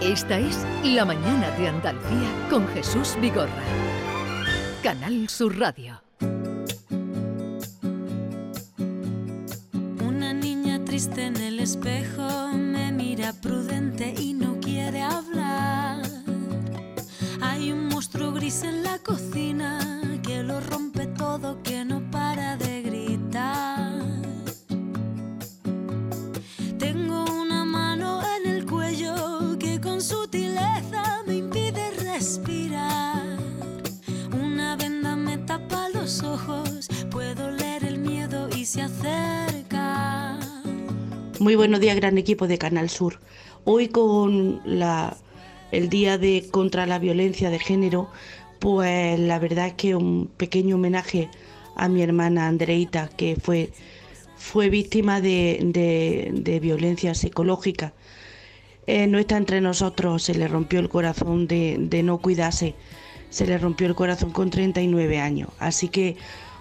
Esta 0.00 0.38
es 0.38 0.64
La 0.84 1.04
Mañana 1.04 1.50
de 1.58 1.66
Andalucía 1.66 2.30
con 2.48 2.68
Jesús 2.68 3.16
Vigorra. 3.20 3.50
Canal 4.80 5.28
Sur 5.28 5.58
Radio. 5.58 6.00
Una 10.00 10.32
niña 10.32 10.84
triste 10.84 11.26
en 11.26 11.36
el 11.38 11.58
espejo 11.58 12.48
me 12.54 12.92
mira 12.92 13.32
prudente 13.42 14.14
y 14.16 14.34
no 14.34 14.60
quiere 14.60 15.02
hablar. 15.02 16.00
Hay 17.40 17.72
un 17.72 17.86
monstruo 17.88 18.32
gris 18.32 18.62
en 18.62 18.84
la 18.84 18.98
cocina 19.00 19.80
que 20.22 20.44
lo 20.44 20.60
rompe 20.60 21.08
todo, 21.08 21.60
que 21.64 21.77
Muy 41.48 41.56
buenos 41.56 41.80
días, 41.80 41.96
gran 41.96 42.18
equipo 42.18 42.46
de 42.46 42.58
Canal 42.58 42.90
Sur. 42.90 43.20
Hoy 43.64 43.88
con 43.88 44.60
la, 44.66 45.16
el 45.72 45.88
Día 45.88 46.18
de 46.18 46.46
contra 46.50 46.84
la 46.84 46.98
Violencia 46.98 47.48
de 47.48 47.58
Género, 47.58 48.10
pues 48.58 49.18
la 49.18 49.38
verdad 49.38 49.68
es 49.68 49.72
que 49.72 49.94
un 49.94 50.26
pequeño 50.36 50.76
homenaje 50.76 51.30
a 51.74 51.88
mi 51.88 52.02
hermana 52.02 52.48
Andreita, 52.48 53.08
que 53.16 53.36
fue, 53.42 53.70
fue 54.36 54.68
víctima 54.68 55.22
de, 55.22 55.58
de- 56.44 56.60
violencia 56.60 57.14
psicológica. 57.14 57.94
Eh, 58.86 59.06
no 59.06 59.18
está 59.18 59.38
entre 59.38 59.62
nosotros, 59.62 60.24
se 60.24 60.34
le 60.34 60.48
rompió 60.48 60.80
el 60.80 60.90
corazón 60.90 61.46
de, 61.46 61.78
de 61.80 62.02
no 62.02 62.18
cuidarse, 62.18 62.74
se 63.30 63.46
le 63.46 63.56
rompió 63.56 63.86
el 63.86 63.94
corazón 63.94 64.32
con 64.32 64.50
39 64.50 65.18
años. 65.18 65.48
Así 65.58 65.88
que 65.88 66.18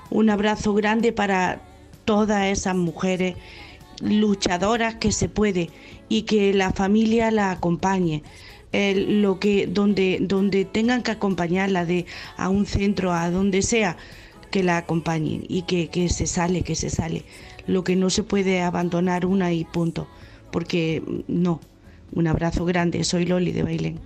un 0.09 0.30
abrazo 0.30 0.73
grande 0.73 1.12
para 1.12 1.59
todas 2.06 2.45
esas 2.45 2.78
mujeres 2.78 3.36
luchadoras 4.02 4.95
que 4.95 5.12
se 5.12 5.30
puede 5.30 5.70
y 6.09 6.23
que 6.23 6.53
la 6.53 6.72
familia 6.72 7.31
la 7.31 7.52
acompañe. 7.52 8.23
Lo 8.73 9.40
que 9.40 9.66
donde 9.66 10.20
donde 10.22 10.66
tengan 10.66 11.02
que 11.02 11.12
acompañarla 11.12 11.86
de 11.86 12.06
a 12.36 12.50
un 12.50 12.66
centro 12.66 13.14
a 13.14 13.31
donde 13.31 13.62
sea 13.62 13.98
que 14.52 14.62
la 14.62 14.78
acompañen 14.78 15.45
y 15.48 15.64
que, 15.64 15.88
que 15.88 16.09
se 16.09 16.28
sale 16.28 16.62
que 16.64 16.75
se 16.75 16.90
sale. 16.90 17.23
Lo 17.66 17.84
que 17.84 17.95
no 17.95 18.09
se 18.09 18.23
puede 18.23 18.62
abandonar 18.62 19.25
una 19.25 19.52
y 19.52 19.66
punto 19.66 20.08
porque 20.52 21.02
no. 21.28 21.59
Un 22.14 22.28
abrazo 22.28 22.66
grande 22.66 23.03
soy 23.03 23.25
Loli 23.25 23.52
de 23.52 23.64
Bailén 23.64 24.00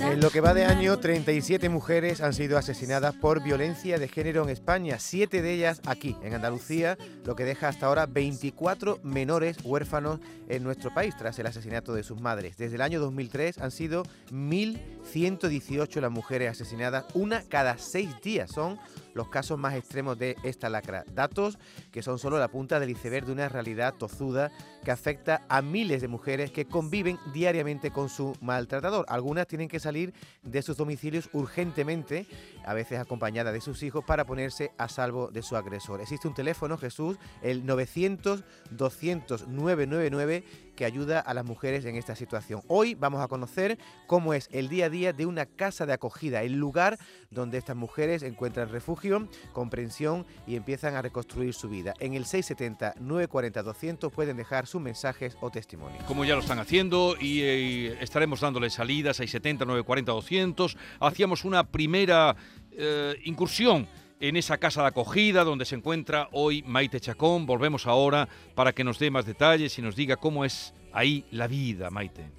En 0.00 0.20
lo 0.20 0.30
que 0.30 0.40
va 0.40 0.54
de 0.54 0.64
año, 0.64 0.98
37 0.98 1.68
mujeres 1.68 2.20
han 2.20 2.34
sido 2.34 2.58
asesinadas 2.58 3.14
por 3.14 3.42
violencia 3.42 3.98
de 3.98 4.08
género 4.08 4.42
en 4.42 4.50
España, 4.50 4.98
siete 4.98 5.42
de 5.42 5.54
ellas 5.54 5.80
aquí, 5.86 6.16
en 6.22 6.34
Andalucía, 6.34 6.98
lo 7.24 7.36
que 7.36 7.44
deja 7.44 7.68
hasta 7.68 7.86
ahora 7.86 8.06
24 8.06 9.00
menores 9.02 9.58
huérfanos 9.64 10.20
en 10.48 10.62
nuestro 10.62 10.92
país 10.92 11.16
tras 11.16 11.38
el 11.38 11.46
asesinato 11.46 11.94
de 11.94 12.02
sus 12.02 12.20
madres. 12.20 12.56
Desde 12.56 12.76
el 12.76 12.82
año 12.82 13.00
2003 13.00 13.58
han 13.58 13.70
sido 13.70 14.02
1.118 14.30 16.00
las 16.00 16.10
mujeres 16.10 16.50
asesinadas, 16.50 17.04
una 17.14 17.42
cada 17.42 17.78
seis 17.78 18.10
días. 18.22 18.50
Son 18.50 18.78
los 19.14 19.28
casos 19.28 19.58
más 19.58 19.74
extremos 19.74 20.18
de 20.18 20.36
esta 20.42 20.68
lacra. 20.68 21.04
Datos 21.12 21.58
que 21.90 22.02
son 22.02 22.18
solo 22.18 22.38
la 22.38 22.48
punta 22.48 22.78
del 22.80 22.90
iceberg 22.90 23.26
de 23.26 23.32
una 23.32 23.48
realidad 23.48 23.94
tozuda 23.94 24.50
que 24.84 24.90
afecta 24.90 25.42
a 25.48 25.60
miles 25.60 26.00
de 26.00 26.08
mujeres 26.08 26.50
que 26.50 26.66
conviven 26.66 27.18
diariamente 27.32 27.90
con 27.90 28.08
su 28.08 28.27
maltratador. 28.40 29.06
Algunas 29.08 29.46
tienen 29.46 29.68
que 29.68 29.80
salir 29.80 30.12
de 30.42 30.62
sus 30.62 30.76
domicilios 30.76 31.28
urgentemente, 31.32 32.26
a 32.68 32.74
veces 32.74 33.00
acompañadas 33.00 33.54
de 33.54 33.62
sus 33.62 33.82
hijos, 33.82 34.04
para 34.04 34.26
ponerse 34.26 34.72
a 34.76 34.90
salvo 34.90 35.30
de 35.30 35.42
su 35.42 35.56
agresor. 35.56 36.02
Existe 36.02 36.28
un 36.28 36.34
teléfono, 36.34 36.76
Jesús, 36.76 37.16
el 37.40 37.64
900-200-999, 37.64 40.44
que 40.76 40.84
ayuda 40.84 41.18
a 41.18 41.34
las 41.34 41.44
mujeres 41.44 41.84
en 41.86 41.96
esta 41.96 42.14
situación. 42.14 42.62
Hoy 42.68 42.94
vamos 42.94 43.20
a 43.20 43.26
conocer 43.26 43.78
cómo 44.06 44.32
es 44.32 44.48
el 44.52 44.68
día 44.68 44.86
a 44.86 44.90
día 44.90 45.12
de 45.12 45.26
una 45.26 45.44
casa 45.46 45.86
de 45.86 45.92
acogida, 45.92 46.42
el 46.42 46.52
lugar 46.52 47.00
donde 47.30 47.58
estas 47.58 47.74
mujeres 47.74 48.22
encuentran 48.22 48.68
refugio, 48.68 49.28
comprensión 49.52 50.24
y 50.46 50.54
empiezan 50.54 50.94
a 50.94 51.02
reconstruir 51.02 51.54
su 51.54 51.68
vida. 51.68 51.94
En 51.98 52.14
el 52.14 52.26
670-940-200 52.26 54.12
pueden 54.12 54.36
dejar 54.36 54.68
sus 54.68 54.80
mensajes 54.80 55.36
o 55.40 55.50
testimonios. 55.50 56.04
como 56.04 56.24
ya 56.24 56.34
lo 56.34 56.42
están 56.42 56.60
haciendo 56.60 57.16
y 57.18 57.40
eh, 57.40 57.98
estaremos 58.00 58.40
dándole 58.40 58.70
salidas 58.70 59.16
670 59.16 59.64
940 59.64 60.12
200 60.12 60.76
hacíamos 61.00 61.44
una 61.44 61.64
primera 61.64 62.36
eh, 62.78 63.20
incursión 63.24 63.88
en 64.20 64.36
esa 64.36 64.58
casa 64.58 64.82
de 64.82 64.88
acogida 64.88 65.44
donde 65.44 65.64
se 65.64 65.74
encuentra 65.74 66.28
hoy 66.32 66.62
Maite 66.62 67.00
Chacón 67.00 67.44
volvemos 67.44 67.86
ahora 67.86 68.28
para 68.54 68.72
que 68.72 68.84
nos 68.84 68.98
dé 68.98 69.10
más 69.10 69.26
detalles 69.26 69.78
y 69.78 69.82
nos 69.82 69.96
diga 69.96 70.16
cómo 70.16 70.44
es 70.44 70.72
ahí 70.92 71.24
la 71.30 71.46
vida 71.48 71.90
Maite 71.90 72.30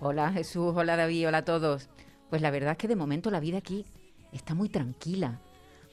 Hola 0.00 0.30
Jesús, 0.32 0.74
hola 0.76 0.96
David, 0.96 1.28
hola 1.28 1.38
a 1.38 1.44
todos. 1.46 1.88
Pues 2.28 2.42
la 2.42 2.50
verdad 2.50 2.72
es 2.72 2.76
que 2.78 2.88
de 2.88 2.96
momento 2.96 3.30
la 3.30 3.40
vida 3.40 3.56
aquí 3.56 3.86
está 4.32 4.54
muy 4.54 4.68
tranquila, 4.68 5.40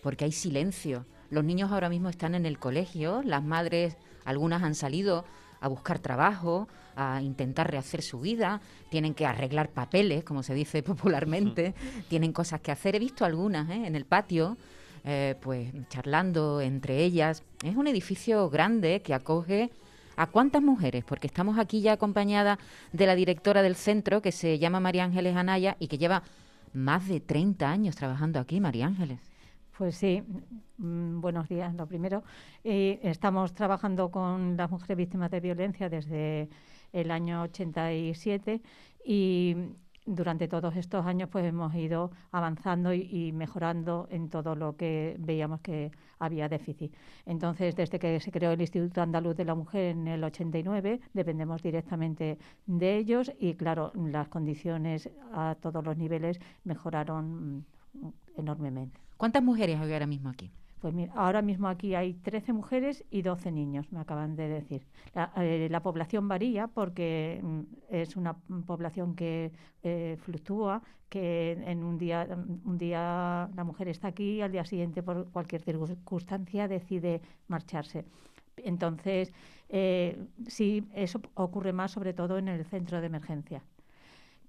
porque 0.04 0.26
hay 0.26 0.34
silencio. 0.34 1.06
Los 1.30 1.46
niños 1.46 1.72
ahora 1.72 1.88
mismo 1.88 2.10
están 2.10 2.36
en 2.36 2.46
el 2.46 2.60
colegio, 2.60 3.22
las 3.24 3.42
madres, 3.42 3.96
algunas 4.26 4.64
han 4.64 4.76
salido 4.76 5.24
a 5.62 5.70
buscar 5.70 6.00
trabajo, 6.00 6.68
a 6.96 7.22
intentar 7.22 7.70
rehacer 7.70 8.02
su 8.02 8.20
vida, 8.20 8.62
tienen 8.90 9.14
que 9.14 9.26
arreglar 9.26 9.70
papeles, 9.70 10.24
como 10.24 10.44
se 10.44 10.54
dice 10.54 10.84
popularmente, 10.84 11.74
tienen 12.10 12.34
cosas 12.34 12.62
que 12.62 12.72
hacer. 12.72 12.96
He 12.96 13.00
visto 13.00 13.26
algunas 13.26 13.70
¿eh? 13.70 13.86
en 13.86 13.96
el 13.96 14.06
patio, 14.06 14.58
eh, 15.04 15.36
pues 15.42 15.72
charlando 15.90 16.62
entre 16.62 17.04
ellas. 17.04 17.44
Es 17.64 17.76
un 17.76 17.88
edificio 17.88 18.50
grande 18.50 19.02
que 19.02 19.14
acoge 19.14 19.72
¿A 20.18 20.28
cuántas 20.28 20.62
mujeres? 20.62 21.04
Porque 21.04 21.28
estamos 21.28 21.58
aquí 21.58 21.82
ya 21.82 21.94
acompañada 21.94 22.60
de 22.92 23.08
la 23.08 23.16
directora 23.16 23.62
del 23.62 23.76
centro, 23.76 24.22
que 24.22 24.32
se 24.32 24.60
llama 24.60 24.80
María 24.80 25.04
Ángeles 25.04 25.36
Anaya 25.36 25.78
y 25.80 25.88
que 25.88 25.98
lleva 25.98 26.22
más 26.74 27.08
de 27.08 27.20
30 27.20 27.70
años 27.70 27.96
trabajando 27.96 28.40
aquí, 28.40 28.60
María 28.60 28.88
Ángeles. 28.88 29.20
Pues 29.78 29.96
sí, 29.96 30.22
mm, 30.78 31.22
buenos 31.22 31.50
días. 31.50 31.74
Lo 31.74 31.88
primero, 31.88 32.24
eh, 32.64 33.00
estamos 33.04 33.54
trabajando 33.54 34.12
con 34.12 34.58
las 34.58 34.70
mujeres 34.70 34.98
víctimas 34.98 35.32
de 35.32 35.40
violencia 35.40 35.90
desde 35.90 36.50
el 36.94 37.12
año 37.12 37.44
87 37.44 38.62
y 39.06 39.56
durante 40.06 40.48
todos 40.48 40.76
estos 40.76 41.06
años 41.06 41.30
pues 41.30 41.46
hemos 41.46 41.74
ido 41.76 42.12
avanzando 42.32 42.94
y, 42.94 43.02
y 43.02 43.32
mejorando 43.32 44.08
en 44.10 44.30
todo 44.30 44.56
lo 44.56 44.76
que 44.76 45.16
veíamos 45.20 45.62
que 45.62 45.92
había 46.20 46.48
déficit. 46.50 46.94
Entonces, 47.26 47.76
desde 47.76 48.00
que 48.00 48.20
se 48.20 48.32
creó 48.32 48.52
el 48.52 48.62
Instituto 48.62 49.02
Andaluz 49.02 49.36
de 49.36 49.46
la 49.46 49.56
Mujer 49.56 49.86
en 49.92 50.08
el 50.08 50.24
89, 50.24 51.00
dependemos 51.14 51.62
directamente 51.62 52.38
de 52.66 52.98
ellos 52.98 53.32
y 53.40 53.56
claro, 53.56 53.92
las 53.96 54.28
condiciones 54.28 55.10
a 55.34 55.56
todos 55.60 55.84
los 55.84 55.98
niveles 55.98 56.40
mejoraron 56.64 57.66
enormemente. 58.38 59.00
¿Cuántas 59.18 59.44
mujeres 59.44 59.80
hay 59.80 59.94
ahora 59.94 60.08
mismo 60.08 60.30
aquí? 60.30 60.52
Pues 60.82 60.96
mira, 60.96 61.14
ahora 61.16 61.44
mismo 61.44 61.68
aquí 61.68 61.94
hay 61.94 62.16
13 62.16 62.54
mujeres 62.54 63.06
y 63.12 63.22
12 63.22 63.52
niños, 63.52 63.92
me 63.92 64.00
acaban 64.00 64.36
de 64.36 64.50
decir. 64.50 64.88
La, 65.14 65.32
eh, 65.38 65.68
la 65.70 65.84
población 65.84 66.28
varía 66.28 66.68
porque 66.68 67.40
mm, 67.44 67.62
es 67.90 68.16
una 68.16 68.34
población 68.66 69.16
que 69.16 69.52
eh, 69.84 70.18
fluctúa, 70.20 70.82
que 71.08 71.52
en 71.68 71.84
un 71.84 72.00
día, 72.00 72.26
mm, 72.26 72.68
un 72.68 72.78
día 72.80 73.48
la 73.56 73.64
mujer 73.64 73.90
está 73.90 74.08
aquí 74.08 74.38
y 74.38 74.42
al 74.42 74.52
día 74.52 74.66
siguiente 74.66 75.04
por 75.04 75.30
cualquier 75.30 75.62
circunstancia 75.62 76.68
decide 76.68 77.22
marcharse. 77.48 78.06
Entonces, 78.58 79.32
eh, 79.70 80.18
sí, 80.48 80.88
eso 80.96 81.22
ocurre 81.36 81.74
más 81.74 81.92
sobre 81.92 82.14
todo 82.14 82.40
en 82.40 82.48
el 82.48 82.66
centro 82.66 83.02
de 83.02 83.08
emergencia 83.08 83.64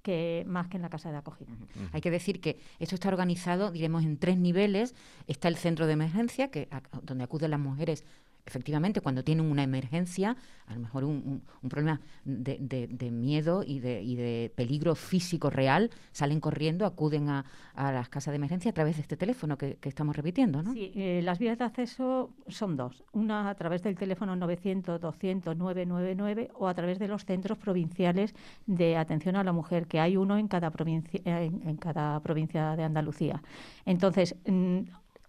que 0.03 0.45
más 0.47 0.67
que 0.69 0.77
en 0.77 0.83
la 0.83 0.91
casa 0.91 1.11
de 1.11 1.17
acogida. 1.19 1.53
Hay 1.93 2.01
que 2.01 2.11
decir 2.11 2.41
que 2.41 2.59
esto 2.81 2.95
está 2.97 3.09
organizado, 3.09 3.71
diremos, 3.71 4.03
en 4.05 4.19
tres 4.19 4.37
niveles. 4.37 4.95
Está 5.29 5.49
el 5.49 5.57
centro 5.57 5.87
de 5.87 5.93
emergencia, 5.95 6.51
que 6.51 6.69
a- 6.71 6.83
donde 7.03 7.25
acuden 7.25 7.53
las 7.53 7.61
mujeres 7.61 8.05
efectivamente 8.47 9.01
cuando 9.01 9.25
tienen 9.25 9.51
una 9.51 9.63
emergencia, 9.63 10.37
a 10.67 10.75
lo 10.75 10.81
mejor 10.81 11.05
un, 11.05 11.43
problema 11.69 12.01
de, 12.25 13.11
miedo 13.11 13.63
y 13.67 13.81
de, 13.81 14.03
y 14.03 14.17
de 14.17 14.53
peligro 14.55 14.95
físico 14.95 15.49
real, 15.51 15.91
salen 16.13 16.41
corriendo, 16.41 16.87
acuden 16.87 17.29
a, 17.29 17.45
las 17.77 18.09
casas 18.09 18.33
de 18.33 18.37
emergencia 18.37 18.71
a 18.71 18.75
través 18.75 18.97
de 18.97 19.03
este 19.03 19.17
teléfono 19.17 19.57
que, 19.57 19.79
estamos 19.83 20.17
repitiendo, 20.17 20.63
¿no? 20.63 20.73
Sí, 20.73 20.91
eh, 20.95 21.21
las 21.23 21.39
vías 21.39 21.59
de 21.59 21.65
acceso 21.65 22.31
son 22.49 22.77
dos. 22.77 23.05
Una 23.13 23.51
a 23.51 23.55
través 23.55 23.83
del 23.83 23.97
teléfono 23.97 24.35
900-200-999 24.37 26.51
o 26.55 26.67
a 26.67 26.75
través 26.75 26.99
de 26.99 27.09
los 27.09 27.25
centros 27.25 27.59
provinciales 27.59 28.35
de 28.67 28.97
atención 28.97 29.37
a 29.37 29.45
la 29.45 29.53
mujer, 29.53 29.87
que 29.87 30.01
hay 30.01 30.17
uno 30.17 30.39
en 30.39 30.49
cada 30.49 30.71
provincia, 30.71 31.21
en 31.25 31.77
cada 31.77 32.19
provincia 32.21 32.75
de 32.77 32.85
Andalucía. 32.85 33.43
Entonces, 33.85 34.35
mm, 34.47 34.81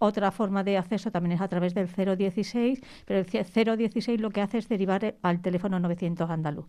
otra 0.03 0.31
forma 0.31 0.63
de 0.63 0.77
acceso 0.77 1.11
también 1.11 1.33
es 1.33 1.41
a 1.41 1.47
través 1.47 1.73
del 1.73 1.87
016, 1.87 2.81
pero 3.05 3.19
el 3.19 3.77
016 3.77 4.19
lo 4.19 4.29
que 4.31 4.41
hace 4.41 4.57
es 4.57 4.67
derivar 4.67 5.15
al 5.21 5.41
teléfono 5.41 5.79
900 5.79 6.29
andaluz. 6.29 6.65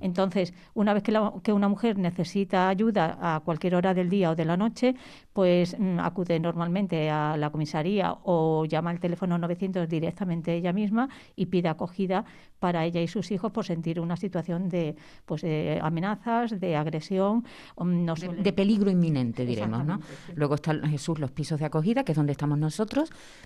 Entonces, 0.00 0.52
una 0.74 0.92
vez 0.94 1.02
que, 1.02 1.12
que, 1.42 1.52
una 1.52 1.68
mujer 1.68 1.98
necesita 1.98 2.68
ayuda 2.68 3.18
a 3.20 3.40
cualquier 3.40 3.76
hora 3.76 3.94
del 3.94 4.10
día 4.10 4.30
o 4.30 4.34
de 4.34 4.44
la 4.44 4.56
noche, 4.56 4.94
pues 5.32 5.76
mm, 5.78 6.00
acude 6.00 6.40
normalmente 6.40 7.10
a 7.10 7.36
la 7.36 7.50
comisaría 7.50 8.16
o 8.24 8.64
llama 8.64 8.90
al 8.90 9.00
teléfono 9.00 9.38
900 9.38 9.88
directamente 9.88 10.54
ella 10.54 10.72
misma 10.72 11.08
y 11.36 11.46
pide 11.46 11.68
acogida 11.68 12.24
para 12.58 12.84
ella 12.84 13.00
y 13.00 13.08
sus 13.08 13.30
hijos 13.32 13.50
por 13.50 13.64
sentir 13.64 14.00
una 14.00 14.16
situación 14.16 14.68
de 14.68 14.94
pues 15.26 15.44
amenazas, 15.80 16.60
de 16.60 16.76
agresión, 16.76 17.44
mm, 17.76 18.06
de, 18.42 18.52
peligro 18.52 18.90
inminente, 18.90 19.44
diremos, 19.44 19.84
¿no? 19.84 20.00
Luego 20.34 20.54
están 20.54 20.82
Jesús 20.88 21.18
los 21.18 21.30
pisos 21.30 21.58
de 21.58 21.66
acogida, 21.66 22.04
que 22.04 22.12
es 22.12 22.16
donde 22.16 22.32
estamos 22.32 22.58
nosotros, 22.58 22.71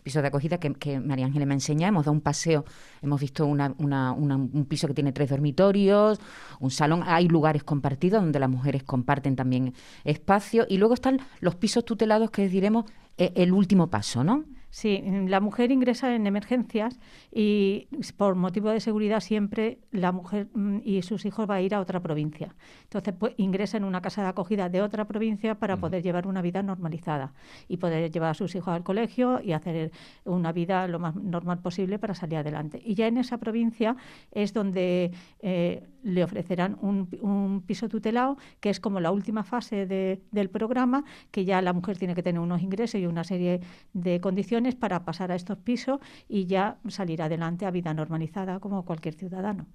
pisos 0.02 0.22
de 0.22 0.28
acogida 0.28 0.58
que, 0.58 1.00
María 1.00 1.26
Ángeles 1.26 1.48
me 1.48 1.54
enseña, 1.54 1.88
hemos 1.88 2.04
dado 2.04 2.12
un 2.12 2.20
paseo, 2.20 2.64
hemos 3.02 3.20
visto 3.20 3.46
un 3.46 4.66
piso 4.68 4.88
que 4.88 4.94
tiene 4.94 5.12
tres 5.12 5.30
dormitorios, 5.30 6.20
un 6.60 6.70
salón, 6.70 7.02
hay 7.04 7.28
lugares 7.28 7.64
compartidos 7.64 8.22
donde 8.22 8.38
las 8.38 8.50
mujeres 8.50 8.82
comparten 8.82 9.36
también 9.36 9.74
espacio. 10.04 10.66
Y 10.68 10.78
luego 10.78 10.94
están 10.94 11.20
los 11.40 11.54
pisos 11.54 11.84
tutelados 11.84 12.30
que 12.30 12.48
diremos 12.48 12.84
eh, 13.18 13.32
el 13.36 13.52
último 13.52 13.88
paso, 13.88 14.24
¿no? 14.24 14.44
Sí, 14.76 15.02
la 15.26 15.40
mujer 15.40 15.72
ingresa 15.72 16.14
en 16.14 16.26
emergencias 16.26 17.00
y 17.32 17.88
por 18.18 18.34
motivo 18.34 18.68
de 18.68 18.80
seguridad 18.80 19.20
siempre 19.20 19.78
la 19.90 20.12
mujer 20.12 20.48
mm, 20.52 20.80
y 20.84 21.00
sus 21.00 21.24
hijos 21.24 21.48
va 21.48 21.54
a 21.54 21.62
ir 21.62 21.74
a 21.74 21.80
otra 21.80 22.00
provincia. 22.00 22.54
Entonces 22.82 23.14
pues, 23.18 23.32
ingresa 23.38 23.78
en 23.78 23.84
una 23.84 24.02
casa 24.02 24.20
de 24.20 24.28
acogida 24.28 24.68
de 24.68 24.82
otra 24.82 25.06
provincia 25.06 25.54
para 25.54 25.78
poder 25.78 26.02
llevar 26.02 26.26
una 26.26 26.42
vida 26.42 26.62
normalizada 26.62 27.32
y 27.68 27.78
poder 27.78 28.10
llevar 28.10 28.32
a 28.32 28.34
sus 28.34 28.54
hijos 28.54 28.74
al 28.74 28.82
colegio 28.82 29.40
y 29.42 29.52
hacer 29.52 29.92
una 30.26 30.52
vida 30.52 30.86
lo 30.88 30.98
más 30.98 31.16
normal 31.16 31.60
posible 31.60 31.98
para 31.98 32.14
salir 32.14 32.36
adelante. 32.36 32.78
Y 32.84 32.96
ya 32.96 33.06
en 33.06 33.16
esa 33.16 33.38
provincia 33.38 33.96
es 34.30 34.52
donde 34.52 35.10
eh, 35.40 35.88
le 36.02 36.22
ofrecerán 36.22 36.76
un, 36.82 37.62
piso 37.66 37.88
tutelado, 37.88 38.36
que 38.60 38.70
es 38.70 38.78
como 38.78 39.00
la 39.00 39.10
última 39.10 39.42
fase 39.42 39.86
del 39.86 40.50
programa, 40.50 41.04
que 41.30 41.44
ya 41.44 41.60
la 41.62 41.72
mujer 41.72 41.98
tiene 41.98 42.14
que 42.14 42.22
tener 42.22 42.40
unos 42.40 42.62
ingresos 42.62 43.00
y 43.00 43.06
una 43.06 43.24
serie 43.24 43.60
de 43.92 44.20
condiciones 44.20 44.65
para 44.74 45.04
pasar 45.04 45.30
a 45.32 45.34
estos 45.34 45.58
pisos 45.58 46.00
y 46.28 46.46
ya 46.46 46.78
salir 46.88 47.22
adelante 47.22 47.66
a 47.66 47.70
vida 47.70 47.94
normalizada 47.94 48.60
como 48.60 48.84
cualquier 48.84 49.14
ciudadano. 49.14 49.66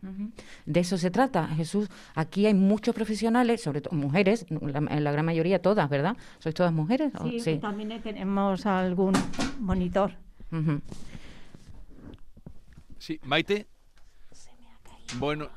De 0.65 0.79
eso 0.79 0.97
se 0.97 1.11
trata, 1.11 1.47
Jesús. 1.47 1.89
Aquí 2.15 2.45
hay 2.45 2.53
muchos 2.53 2.93
profesionales, 2.93 3.61
sobre 3.61 3.81
todo 3.81 3.95
mujeres, 3.95 4.45
la, 4.49 4.81
la 4.81 5.11
gran 5.11 5.25
mayoría 5.25 5.61
todas, 5.61 5.89
¿verdad? 5.89 6.17
¿Sois 6.39 6.53
todas 6.55 6.73
mujeres? 6.73 7.13
Sí, 7.39 7.57
también 7.59 8.01
tenemos 8.01 8.65
algún 8.65 9.13
monitor. 9.59 10.13
Sí, 12.97 13.19
Maite. 13.23 13.67
Bueno, 15.17 15.49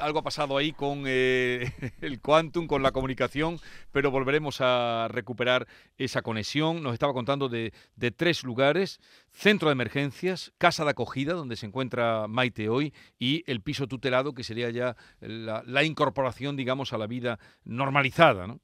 algo 0.00 0.18
ha 0.18 0.22
pasado 0.22 0.56
ahí 0.56 0.72
con 0.72 1.04
eh, 1.06 1.72
el 2.00 2.20
quantum, 2.20 2.66
con 2.66 2.82
la 2.82 2.92
comunicación, 2.92 3.58
pero 3.90 4.10
volveremos 4.10 4.60
a 4.60 5.08
recuperar 5.10 5.66
esa 5.96 6.22
conexión. 6.22 6.82
Nos 6.82 6.92
estaba 6.92 7.12
contando 7.12 7.48
de, 7.48 7.72
tres 8.16 8.44
lugares, 8.44 9.00
centro 9.30 9.68
de 9.68 9.72
emergencias, 9.72 10.52
casa 10.58 10.84
de 10.84 10.90
acogida, 10.90 11.34
donde 11.34 11.56
se 11.56 11.66
encuentra 11.66 12.26
Maite 12.28 12.68
hoy, 12.68 12.92
y 13.18 13.42
el 13.46 13.60
piso 13.60 13.86
tutelado, 13.86 14.34
que 14.34 14.44
sería 14.44 14.70
ya 14.70 14.96
la, 15.20 15.84
incorporación, 15.84 16.56
digamos, 16.56 16.92
a 16.92 16.98
la 16.98 17.06
vida 17.06 17.38
normalizada. 17.64 18.46
¿no? 18.46 18.60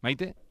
Maite. 0.00 0.47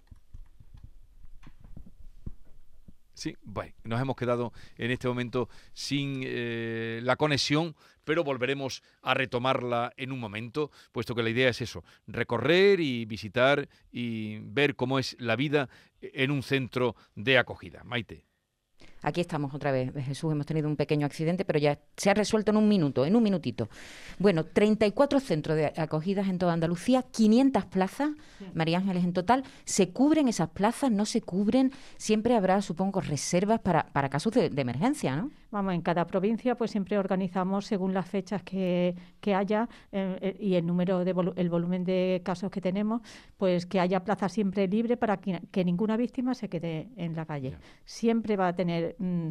Sí, 3.17 3.35
bueno, 3.41 3.73
nos 3.83 3.99
hemos 3.99 4.15
quedado 4.15 4.53
en 4.77 4.91
este 4.91 5.07
momento 5.07 5.49
sin 5.73 6.21
eh, 6.23 6.99
la 7.01 7.15
conexión, 7.15 7.75
pero 8.03 8.23
volveremos 8.23 8.83
a 9.01 9.15
retomarla 9.15 9.91
en 9.97 10.11
un 10.11 10.19
momento, 10.19 10.69
puesto 10.91 11.15
que 11.15 11.23
la 11.23 11.31
idea 11.31 11.49
es 11.49 11.59
eso, 11.61 11.83
recorrer 12.05 12.79
y 12.79 13.05
visitar 13.05 13.69
y 13.91 14.37
ver 14.41 14.75
cómo 14.75 14.99
es 14.99 15.15
la 15.19 15.35
vida 15.35 15.67
en 15.99 16.29
un 16.29 16.43
centro 16.43 16.95
de 17.15 17.39
acogida. 17.39 17.83
Maite. 17.83 18.26
Aquí 19.03 19.21
estamos 19.21 19.53
otra 19.53 19.71
vez, 19.71 19.93
Jesús, 20.05 20.31
hemos 20.31 20.45
tenido 20.45 20.67
un 20.67 20.75
pequeño 20.75 21.05
accidente, 21.05 21.45
pero 21.45 21.59
ya 21.59 21.79
se 21.95 22.09
ha 22.09 22.13
resuelto 22.13 22.51
en 22.51 22.57
un 22.57 22.67
minuto, 22.67 23.05
en 23.05 23.15
un 23.15 23.23
minutito. 23.23 23.69
Bueno, 24.17 24.45
34 24.45 25.19
centros 25.19 25.55
de 25.55 25.73
acogidas 25.77 26.27
en 26.27 26.37
toda 26.39 26.53
Andalucía, 26.53 27.03
500 27.03 27.65
plazas, 27.65 28.09
María 28.53 28.79
Ángeles 28.79 29.03
en 29.03 29.13
total. 29.13 29.43
¿Se 29.65 29.89
cubren 29.89 30.27
esas 30.27 30.49
plazas? 30.49 30.91
¿No 30.91 31.05
se 31.05 31.21
cubren? 31.21 31.71
Siempre 31.97 32.35
habrá, 32.35 32.61
supongo, 32.61 33.01
reservas 33.01 33.59
para, 33.59 33.87
para 33.87 34.09
casos 34.09 34.33
de, 34.33 34.51
emergencia, 34.57 35.15
¿no? 35.15 35.29
Vamos, 35.49 35.73
en 35.73 35.81
cada 35.81 36.05
provincia 36.05 36.55
pues 36.55 36.71
siempre 36.71 36.97
organizamos 36.97 37.65
según 37.65 37.93
las 37.93 38.09
fechas 38.09 38.43
que, 38.43 38.95
haya 39.33 39.69
eh, 39.91 40.17
eh, 40.21 40.37
y 40.39 40.55
el 40.55 40.65
número 40.65 41.05
de 41.05 41.13
el 41.35 41.49
volumen 41.49 41.83
de 41.83 42.21
casos 42.23 42.49
que 42.51 42.61
tenemos, 42.61 43.01
pues 43.37 43.65
que 43.65 43.79
haya 43.79 44.03
plaza 44.03 44.29
siempre 44.29 44.67
libre 44.67 44.97
para 44.97 45.17
que, 45.17 45.65
ninguna 45.65 45.97
víctima 45.97 46.33
se 46.33 46.49
quede 46.49 46.89
en 46.95 47.15
la 47.15 47.25
calle. 47.25 47.57
Siempre 47.85 48.35
va 48.35 48.49
a 48.49 48.55
tener 48.55 48.86
Mm, 48.99 49.29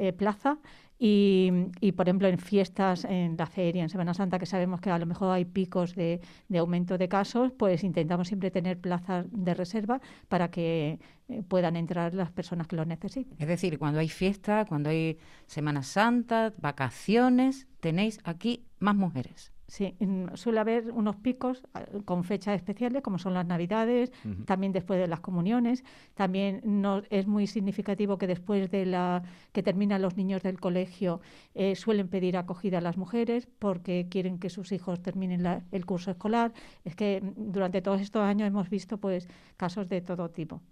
eh, 0.00 0.12
plaza 0.12 0.58
y, 1.00 1.50
por 1.96 2.08
ejemplo, 2.08 2.28
en 2.28 2.38
fiestas, 2.38 3.04
en 3.04 3.36
la 3.36 3.46
feria, 3.46 3.82
en 3.82 3.88
Semana 3.88 4.14
Santa, 4.14 4.38
que 4.38 4.46
sabemos 4.46 4.80
que 4.80 4.90
a 4.90 4.98
lo 4.98 5.06
mejor 5.06 5.32
hay 5.32 5.44
picos 5.44 5.96
de, 5.96 6.20
aumento 6.56 6.98
de 6.98 7.08
casos, 7.08 7.50
pues 7.52 7.82
intentamos 7.82 8.28
siempre 8.28 8.52
tener 8.52 8.80
plazas 8.80 9.26
de 9.30 9.54
reserva 9.54 10.00
para 10.28 10.52
que 10.52 11.00
eh, 11.28 11.42
puedan 11.48 11.74
entrar 11.74 12.14
las 12.14 12.30
personas 12.30 12.68
que 12.68 12.76
lo 12.76 12.84
necesiten. 12.84 13.36
Es 13.40 13.48
decir, 13.48 13.76
cuando 13.78 13.98
hay 13.98 14.08
fiesta, 14.08 14.64
cuando 14.68 14.90
hay 14.90 15.18
Semana 15.46 15.82
Santa, 15.82 16.52
vacaciones, 16.58 17.66
tenéis 17.80 18.20
aquí 18.22 18.64
más 18.78 18.94
mujeres. 18.94 19.52
Sí, 19.68 19.94
suele 20.32 20.60
haber 20.60 20.90
unos 20.92 21.16
picos 21.16 21.62
ah, 21.74 21.84
con 22.06 22.24
fechas 22.24 22.56
especiales, 22.56 23.02
como 23.02 23.18
son 23.18 23.34
las 23.34 23.46
Navidades, 23.46 24.10
también 24.46 24.72
después 24.72 24.98
de 24.98 25.06
las 25.06 25.20
comuniones. 25.20 25.84
También 26.14 26.62
no, 26.64 27.02
es 27.10 27.26
muy 27.26 27.46
significativo 27.46 28.16
que 28.16 28.26
después 28.26 28.70
de 28.70 28.86
la 28.86 29.22
que 29.52 29.62
terminan 29.62 30.00
los 30.00 30.16
niños 30.16 30.42
del 30.42 30.58
colegio 30.58 31.20
eh, 31.54 31.76
suelen 31.76 32.08
pedir 32.08 32.38
acogida 32.38 32.78
a 32.78 32.80
las 32.80 32.96
mujeres 32.96 33.46
porque 33.58 34.06
quieren 34.10 34.38
que 34.38 34.48
sus 34.48 34.72
hijos 34.72 35.02
terminen 35.02 35.44
el 35.70 35.84
curso 35.84 36.10
escolar. 36.12 36.54
Es 36.86 36.96
que 36.96 37.20
mm, 37.20 37.52
durante 37.52 37.82
todos 37.82 38.00
estos 38.00 38.22
años 38.22 38.48
hemos 38.48 38.70
visto 38.70 38.96
pues 38.96 39.28
casos 39.58 39.86
de 39.90 40.00
todo 40.00 40.30
tipo. 40.30 40.62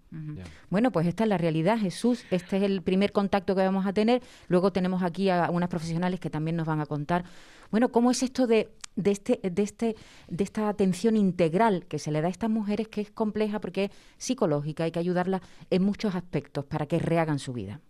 Bueno, 0.70 0.92
pues 0.92 1.06
esta 1.06 1.24
es 1.24 1.28
la 1.28 1.38
realidad, 1.38 1.78
Jesús. 1.78 2.24
Este 2.30 2.58
es 2.58 2.62
el 2.62 2.82
primer 2.82 3.12
contacto 3.12 3.54
que 3.54 3.62
vamos 3.62 3.86
a 3.86 3.92
tener. 3.92 4.22
Luego 4.48 4.72
tenemos 4.72 5.02
aquí 5.02 5.30
a 5.30 5.50
unas 5.50 5.68
profesionales 5.68 6.20
que 6.20 6.30
también 6.30 6.56
nos 6.56 6.66
van 6.66 6.80
a 6.80 6.86
contar 6.86 7.24
bueno, 7.70 7.90
¿cómo 7.90 8.10
es 8.10 8.22
esto 8.22 8.46
de, 8.46 8.70
de, 8.94 9.10
este, 9.10 9.40
de, 9.42 9.62
este, 9.62 9.96
de 10.28 10.44
esta 10.44 10.68
atención 10.68 11.16
integral 11.16 11.86
que 11.86 11.98
se 11.98 12.10
le 12.10 12.20
da 12.20 12.28
a 12.28 12.30
estas 12.30 12.50
mujeres 12.50 12.88
que 12.88 13.00
es 13.00 13.10
compleja 13.10 13.60
porque 13.60 13.84
es 13.84 13.90
psicológica, 14.18 14.84
hay 14.84 14.92
que 14.92 14.98
ayudarlas 14.98 15.42
en 15.70 15.82
muchos 15.82 16.14
aspectos 16.14 16.64
para 16.64 16.86
que 16.86 16.98
rehagan 16.98 17.38
su 17.38 17.52
vida? 17.52 17.80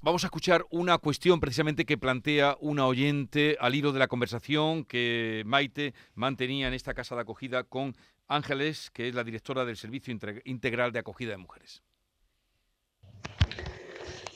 Vamos 0.00 0.24
a 0.24 0.26
escuchar 0.26 0.66
una 0.70 0.98
cuestión 0.98 1.38
precisamente 1.38 1.84
que 1.84 1.96
plantea 1.96 2.56
una 2.60 2.84
oyente 2.86 3.56
al 3.60 3.76
hilo 3.76 3.92
de 3.92 4.00
la 4.00 4.08
conversación 4.08 4.84
que 4.84 5.44
Maite 5.46 5.94
mantenía 6.16 6.66
en 6.66 6.74
esta 6.74 6.94
casa 6.94 7.14
de 7.14 7.20
acogida 7.20 7.62
con 7.62 7.94
Ángeles, 8.28 8.90
que 8.90 9.08
es 9.08 9.14
la 9.14 9.24
directora 9.24 9.64
del 9.64 9.76
Servicio 9.76 10.16
Integral 10.44 10.92
de 10.92 10.98
Acogida 10.98 11.32
de 11.32 11.36
Mujeres. 11.36 11.82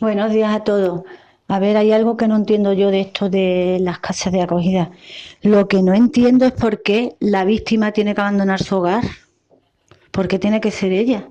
Buenos 0.01 0.31
días 0.33 0.55
a 0.55 0.65
todos. 0.65 1.03
A 1.49 1.59
ver, 1.59 1.77
hay 1.77 1.93
algo 1.93 2.17
que 2.17 2.29
no 2.29 2.37
entiendo 2.37 2.73
yo 2.73 2.91
de 2.91 3.01
esto 3.01 3.31
de 3.31 3.79
las 3.81 4.01
casas 4.01 4.33
de 4.33 4.43
acogida. 4.43 4.91
Lo 5.43 5.69
que 5.69 5.83
no 5.83 5.95
entiendo 5.95 6.45
es 6.45 6.53
por 6.53 6.83
qué 6.83 7.17
la 7.21 7.45
víctima 7.45 7.93
tiene 7.93 8.15
que 8.15 8.21
abandonar 8.21 8.63
su 8.63 8.77
hogar. 8.77 9.05
¿Por 10.11 10.29
qué 10.29 10.39
tiene 10.39 10.61
que 10.61 10.71
ser 10.71 10.93
ella? 10.93 11.29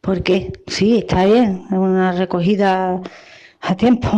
¿Por 0.00 0.22
qué? 0.22 0.52
Sí, 0.66 0.98
está 0.98 1.24
bien, 1.26 1.64
es 1.66 1.78
una 1.78 2.12
recogida 2.12 3.00
a 3.60 3.76
tiempo, 3.76 4.08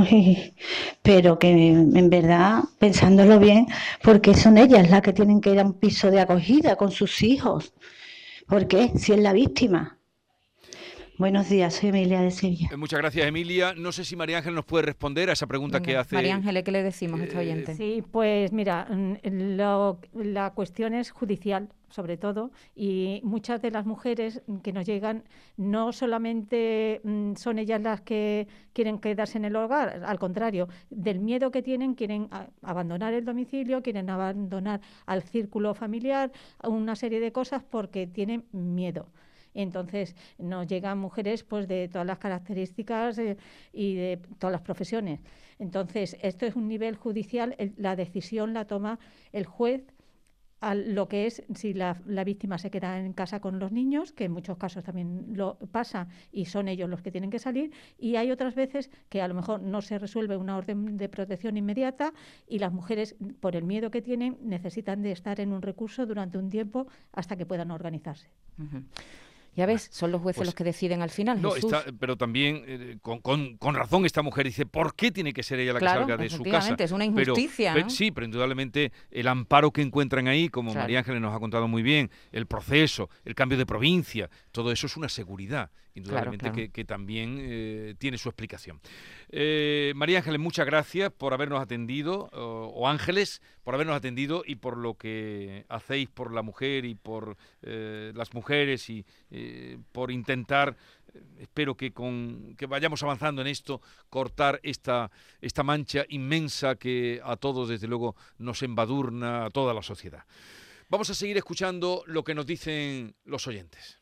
pero 1.02 1.38
que 1.38 1.50
en 1.50 2.10
verdad, 2.10 2.64
pensándolo 2.78 3.38
bien, 3.38 3.66
¿por 4.02 4.20
qué 4.20 4.34
son 4.34 4.58
ellas 4.58 4.90
las 4.90 5.02
que 5.02 5.12
tienen 5.12 5.40
que 5.40 5.52
ir 5.52 5.60
a 5.60 5.64
un 5.64 5.74
piso 5.74 6.10
de 6.10 6.20
acogida 6.20 6.76
con 6.76 6.90
sus 6.90 7.22
hijos? 7.22 7.72
¿Por 8.46 8.66
qué? 8.66 8.92
Si 8.96 9.12
es 9.12 9.20
la 9.20 9.32
víctima. 9.32 9.99
Buenos 11.20 11.50
días, 11.50 11.74
soy 11.74 11.90
Emilia 11.90 12.22
de 12.22 12.30
Sevilla. 12.30 12.70
Eh, 12.72 12.78
muchas 12.78 12.98
gracias, 12.98 13.26
Emilia. 13.26 13.74
No 13.76 13.92
sé 13.92 14.06
si 14.06 14.16
María 14.16 14.38
Ángel 14.38 14.54
nos 14.54 14.64
puede 14.64 14.86
responder 14.86 15.28
a 15.28 15.34
esa 15.34 15.46
pregunta 15.46 15.82
que 15.82 15.94
hace. 15.94 16.14
María 16.14 16.34
Ángel, 16.34 16.64
¿qué 16.64 16.72
le 16.72 16.82
decimos 16.82 17.20
a 17.20 17.24
este 17.24 17.36
oyente? 17.36 17.74
Sí, 17.74 18.02
pues 18.10 18.52
mira, 18.52 18.86
mm, 18.88 19.16
la 20.14 20.54
cuestión 20.54 20.94
es 20.94 21.10
judicial 21.10 21.68
sobre 21.90 22.16
todo, 22.16 22.52
y 22.74 23.20
muchas 23.22 23.60
de 23.60 23.70
las 23.70 23.84
mujeres 23.84 24.40
que 24.62 24.72
nos 24.72 24.86
llegan 24.86 25.24
no 25.58 25.92
solamente 25.92 27.02
mm, 27.04 27.34
son 27.34 27.58
ellas 27.58 27.82
las 27.82 28.00
que 28.00 28.48
quieren 28.72 28.98
quedarse 28.98 29.36
en 29.36 29.44
el 29.44 29.56
hogar, 29.56 30.02
al 30.06 30.18
contrario, 30.18 30.68
del 30.88 31.20
miedo 31.20 31.50
que 31.50 31.60
tienen, 31.62 31.96
quieren 31.96 32.30
abandonar 32.62 33.12
el 33.12 33.26
domicilio, 33.26 33.82
quieren 33.82 34.08
abandonar 34.08 34.80
al 35.04 35.22
círculo 35.22 35.74
familiar, 35.74 36.32
una 36.64 36.96
serie 36.96 37.20
de 37.20 37.30
cosas 37.30 37.62
porque 37.62 38.06
tienen 38.06 38.46
miedo. 38.52 39.08
Entonces 39.54 40.16
nos 40.38 40.66
llegan 40.66 40.98
mujeres 40.98 41.44
pues 41.44 41.68
de 41.68 41.88
todas 41.88 42.06
las 42.06 42.18
características 42.18 43.18
eh, 43.18 43.36
y 43.72 43.94
de 43.94 44.20
todas 44.38 44.52
las 44.52 44.62
profesiones. 44.62 45.20
Entonces 45.58 46.16
esto 46.22 46.46
es 46.46 46.56
un 46.56 46.68
nivel 46.68 46.96
judicial, 46.96 47.56
la 47.76 47.96
decisión 47.96 48.54
la 48.54 48.66
toma 48.66 48.98
el 49.32 49.44
juez 49.44 49.84
a 50.60 50.74
lo 50.74 51.08
que 51.08 51.26
es 51.26 51.42
si 51.54 51.72
la, 51.72 51.94
víctima 52.24 52.58
se 52.58 52.70
queda 52.70 52.98
en 52.98 53.12
casa 53.12 53.40
con 53.40 53.58
los 53.58 53.72
niños, 53.72 54.12
que 54.12 54.24
en 54.24 54.32
muchos 54.32 54.58
casos 54.58 54.84
también 54.84 55.26
lo 55.34 55.56
pasa 55.72 56.08
y 56.32 56.44
son 56.44 56.68
ellos 56.68 56.88
los 56.88 57.02
que 57.02 57.10
tienen 57.10 57.30
que 57.30 57.38
salir, 57.38 57.72
y 57.98 58.16
hay 58.16 58.30
otras 58.30 58.54
veces 58.54 58.90
que 59.08 59.22
a 59.22 59.28
lo 59.28 59.34
mejor 59.34 59.62
no 59.62 59.80
se 59.80 59.98
resuelve 59.98 60.36
una 60.36 60.56
orden 60.56 60.98
de 60.98 61.08
protección 61.08 61.56
inmediata 61.56 62.12
y 62.46 62.58
las 62.58 62.72
mujeres, 62.72 63.16
por 63.40 63.56
el 63.56 63.64
miedo 63.64 63.90
que 63.90 64.02
tienen, 64.02 64.36
necesitan 64.42 65.02
de 65.02 65.12
estar 65.12 65.40
en 65.40 65.52
un 65.52 65.62
recurso 65.62 66.06
durante 66.06 66.36
un 66.36 66.50
tiempo 66.50 66.86
hasta 67.12 67.36
que 67.36 67.46
puedan 67.46 67.70
organizarse. 67.70 68.28
Ya 69.56 69.66
ves, 69.66 69.88
son 69.90 70.12
los 70.12 70.22
jueces 70.22 70.38
Pues 70.38 70.46
los 70.48 70.54
que 70.54 70.62
deciden 70.64 71.02
al 71.02 71.10
final. 71.10 71.42
No, 71.42 71.50
Jesús. 71.50 71.72
está- 71.72 71.90
pero 71.98 72.16
también 72.16 72.62
eh, 72.66 72.98
con, 73.02 73.20
con- 73.20 73.56
con 73.56 73.74
razón 73.74 74.06
esta 74.06 74.22
mujer 74.22 74.46
dice, 74.46 74.64
¿por 74.64 74.94
qué 74.94 75.10
tiene 75.10 75.32
que 75.32 75.42
ser 75.42 75.58
ella 75.58 75.72
la 75.72 75.80
Claro, 75.80 76.00
que 76.06 76.12
salga 76.12 76.22
de 76.22 76.30
su 76.30 76.42
casa? 76.44 76.76
es 76.78 76.92
una 76.92 77.04
injusticia, 77.04 77.74
sí, 77.88 78.10
pero 78.12 78.24
indudablemente 78.26 78.92
el 79.10 79.26
amparo 79.28 79.72
que 79.72 79.82
encuentran 79.82 80.28
ahí, 80.28 80.48
como 80.48 80.70
Claro. 80.70 80.84
María 80.84 81.00
Ángeles 81.00 81.20
nos 81.20 81.34
ha 81.34 81.40
contado 81.40 81.66
muy 81.68 81.82
bien, 81.82 82.10
el 82.32 82.46
proceso, 82.46 83.10
el 83.24 83.34
cambio 83.34 83.58
de 83.58 83.66
provincia, 83.66 84.30
todo 84.52 84.70
eso 84.72 84.86
es 84.86 84.96
una 84.96 85.08
seguridad, 85.08 85.70
indudablemente 85.94 86.44
claro. 86.44 86.56
Que, 86.56 86.70
que 86.70 86.84
también 86.84 87.38
eh, 87.40 87.94
tiene 87.98 88.18
su 88.18 88.28
explicación. 88.28 88.80
Eh, 89.28 89.92
María 89.96 90.18
Ángeles, 90.18 90.40
muchas 90.40 90.66
gracias 90.66 91.12
por 91.12 91.34
habernos 91.34 91.60
atendido, 91.60 92.28
o, 92.32 92.72
o 92.74 92.88
Ángeles, 92.88 93.42
por 93.62 93.74
habernos 93.74 93.96
atendido 93.96 94.42
y 94.46 94.56
por 94.56 94.76
lo 94.76 94.94
que 94.94 95.64
hacéis 95.68 96.08
por 96.08 96.32
la 96.32 96.42
mujer 96.42 96.84
y 96.84 96.94
por 96.94 97.36
eh, 97.62 98.12
las 98.14 98.34
mujeres 98.34 98.88
y 98.90 99.04
por 99.92 100.10
intentar, 100.10 100.76
espero 101.38 101.76
que, 101.76 101.92
con, 101.92 102.54
que 102.56 102.66
vayamos 102.66 103.02
avanzando 103.02 103.42
en 103.42 103.48
esto, 103.48 103.80
cortar 104.08 104.60
esta, 104.62 105.10
esta 105.40 105.62
mancha 105.62 106.04
inmensa 106.08 106.76
que 106.76 107.20
a 107.22 107.36
todos, 107.36 107.68
desde 107.68 107.86
luego, 107.86 108.16
nos 108.38 108.62
embadurna, 108.62 109.46
a 109.46 109.50
toda 109.50 109.74
la 109.74 109.82
sociedad. 109.82 110.24
Vamos 110.88 111.08
a 111.10 111.14
seguir 111.14 111.36
escuchando 111.36 112.02
lo 112.06 112.24
que 112.24 112.34
nos 112.34 112.46
dicen 112.46 113.14
los 113.24 113.46
oyentes. 113.46 113.99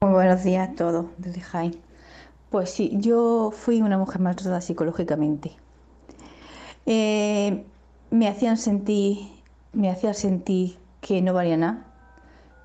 Muy 0.00 0.12
buenos 0.12 0.44
días 0.44 0.68
a 0.68 0.72
todos 0.76 1.06
desde 1.18 1.40
Jaén. 1.40 1.74
Pues 2.50 2.70
sí, 2.70 2.92
yo 3.00 3.50
fui 3.50 3.82
una 3.82 3.98
mujer 3.98 4.20
maltratada 4.20 4.60
psicológicamente. 4.60 5.56
Eh, 6.86 7.64
me 8.12 8.28
hacían 8.28 8.58
sentir, 8.58 9.28
me 9.72 9.90
hacían 9.90 10.14
sentir 10.14 10.78
que 11.00 11.20
no 11.20 11.34
valía 11.34 11.56
nada, 11.56 11.84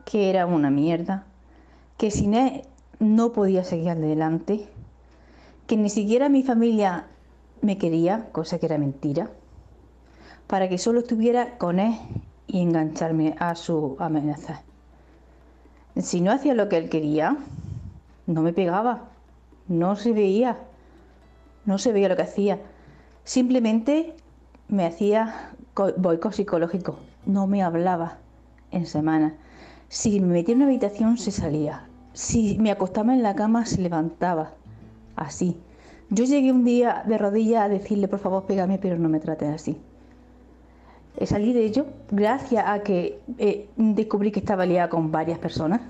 que 0.06 0.30
era 0.30 0.46
una 0.46 0.70
mierda, 0.70 1.26
que 1.98 2.12
sin 2.12 2.36
él 2.36 2.68
no 3.00 3.32
podía 3.32 3.64
seguir 3.64 3.90
adelante, 3.90 4.70
que 5.66 5.76
ni 5.76 5.90
siquiera 5.90 6.30
mi 6.30 6.44
familia 6.44 7.08
me 7.62 7.80
quería, 7.80 8.30
cosa 8.32 8.60
que 8.60 8.68
era 8.68 8.78
mentira, 8.78 9.32
para 10.46 10.70
que 10.70 10.78
solo 10.78 11.00
estuviera 11.00 11.58
con 11.58 11.80
él 11.80 11.96
y 12.46 12.62
engancharme 12.62 13.36
a 13.40 13.56
su 13.56 13.96
amenaza. 13.98 14.62
Si 15.98 16.22
no 16.22 16.32
hacía 16.32 16.54
lo 16.54 16.70
que 16.70 16.78
él 16.78 16.90
quería, 16.90 17.38
no 18.26 18.42
me 18.42 18.54
pegaba, 18.54 19.10
no 19.68 19.96
se 19.96 20.12
veía, 20.12 20.58
no 21.66 21.78
se 21.78 21.92
veía 21.94 22.10
lo 22.10 22.16
que 22.16 22.24
hacía. 22.24 22.60
Simplemente 23.24 24.16
me 24.68 24.86
hacía 24.86 25.52
co- 25.74 25.94
boicot 25.98 26.34
psicológico, 26.34 26.98
no 27.26 27.48
me 27.48 27.62
hablaba 27.64 28.18
en 28.72 28.86
semana. 28.88 29.36
Si 29.90 30.20
me 30.20 30.28
metía 30.28 30.54
en 30.54 30.60
una 30.62 30.66
habitación 30.72 31.18
se 31.18 31.32
salía, 31.32 31.88
si 32.14 32.58
me 32.60 32.72
acostaba 32.72 33.14
en 33.14 33.24
la 33.24 33.36
cama 33.36 33.66
se 33.66 33.82
levantaba, 33.82 34.54
así. 35.16 35.58
Yo 36.10 36.26
llegué 36.26 36.52
un 36.52 36.64
día 36.66 37.04
de 37.08 37.18
rodillas 37.18 37.64
a 37.64 37.70
decirle, 37.70 38.08
por 38.08 38.20
favor, 38.20 38.46
pégame, 38.46 38.78
pero 38.80 38.98
no 38.98 39.10
me 39.10 39.20
trates 39.20 39.50
así. 39.50 39.78
Eh, 41.18 41.26
Salí 41.26 41.54
de 41.54 41.66
ello 41.66 41.86
gracias 42.12 42.66
a 42.68 42.80
que 42.82 43.20
eh, 43.38 43.70
descubrí 43.78 44.32
que 44.32 44.40
estaba 44.40 44.66
liada 44.66 44.90
con 44.90 45.12
varias 45.12 45.40
personas 45.40 45.82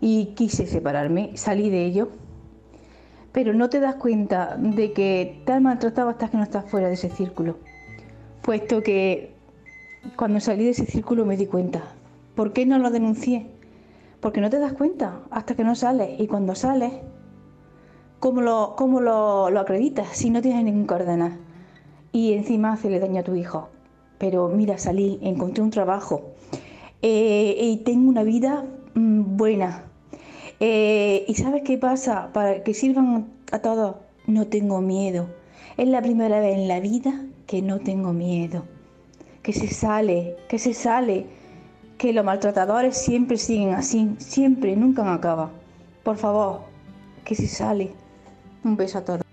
y 0.00 0.26
quise 0.34 0.66
separarme, 0.66 1.32
salí 1.36 1.70
de 1.70 1.84
ello. 1.84 2.08
Pero 3.32 3.52
no 3.52 3.68
te 3.68 3.80
das 3.80 3.96
cuenta 3.96 4.56
de 4.56 4.92
que 4.92 5.42
te 5.44 5.60
maltratado 5.60 6.08
hasta 6.08 6.28
que 6.28 6.36
no 6.38 6.42
estás 6.42 6.64
fuera 6.70 6.88
de 6.88 6.94
ese 6.94 7.10
círculo. 7.10 7.58
Puesto 8.42 8.82
que 8.82 9.34
cuando 10.16 10.40
salí 10.40 10.64
de 10.64 10.70
ese 10.70 10.86
círculo 10.86 11.26
me 11.26 11.36
di 11.36 11.46
cuenta. 11.46 11.82
¿Por 12.34 12.52
qué 12.52 12.64
no 12.64 12.78
lo 12.78 12.90
denuncié? 12.90 13.50
Porque 14.20 14.40
no 14.40 14.48
te 14.48 14.58
das 14.58 14.72
cuenta 14.72 15.20
hasta 15.30 15.54
que 15.54 15.64
no 15.64 15.74
sales. 15.74 16.18
Y 16.18 16.26
cuando 16.26 16.54
sales, 16.54 16.92
¿cómo 18.20 18.40
lo, 18.40 18.74
cómo 18.76 19.00
lo, 19.00 19.50
lo 19.50 19.60
acreditas 19.60 20.08
si 20.08 20.30
no 20.30 20.40
tienes 20.40 20.64
ningún 20.64 20.86
coordenada? 20.86 21.36
Y 22.12 22.32
encima 22.32 22.72
hacerle 22.72 23.00
daño 23.00 23.20
a 23.20 23.24
tu 23.24 23.34
hijo. 23.34 23.68
Pero 24.18 24.48
mira, 24.48 24.78
salí, 24.78 25.18
encontré 25.22 25.62
un 25.62 25.70
trabajo 25.70 26.32
eh, 27.02 27.56
y 27.60 27.76
tengo 27.78 28.08
una 28.08 28.22
vida 28.22 28.64
mm, 28.94 29.36
buena. 29.36 29.84
Eh, 30.60 31.24
¿Y 31.28 31.34
sabes 31.34 31.62
qué 31.64 31.76
pasa? 31.76 32.30
Para 32.32 32.62
que 32.62 32.72
sirvan 32.72 33.28
a 33.52 33.58
todos, 33.58 33.96
no 34.26 34.46
tengo 34.46 34.80
miedo. 34.80 35.28
Es 35.76 35.88
la 35.88 36.00
primera 36.00 36.40
vez 36.40 36.56
en 36.56 36.68
la 36.68 36.80
vida 36.80 37.26
que 37.46 37.60
no 37.62 37.80
tengo 37.80 38.12
miedo. 38.12 38.64
Que 39.42 39.52
se 39.52 39.68
sale, 39.68 40.36
que 40.48 40.58
se 40.58 40.72
sale. 40.72 41.26
Que 41.98 42.12
los 42.12 42.24
maltratadores 42.24 42.96
siempre 42.96 43.36
siguen 43.38 43.70
así, 43.70 44.16
siempre, 44.18 44.76
nunca 44.76 45.12
acaba. 45.12 45.50
Por 46.02 46.16
favor, 46.16 46.60
que 47.24 47.34
se 47.34 47.46
sale. 47.46 47.92
Un 48.64 48.76
beso 48.76 48.98
a 48.98 49.04
todos. 49.04 49.25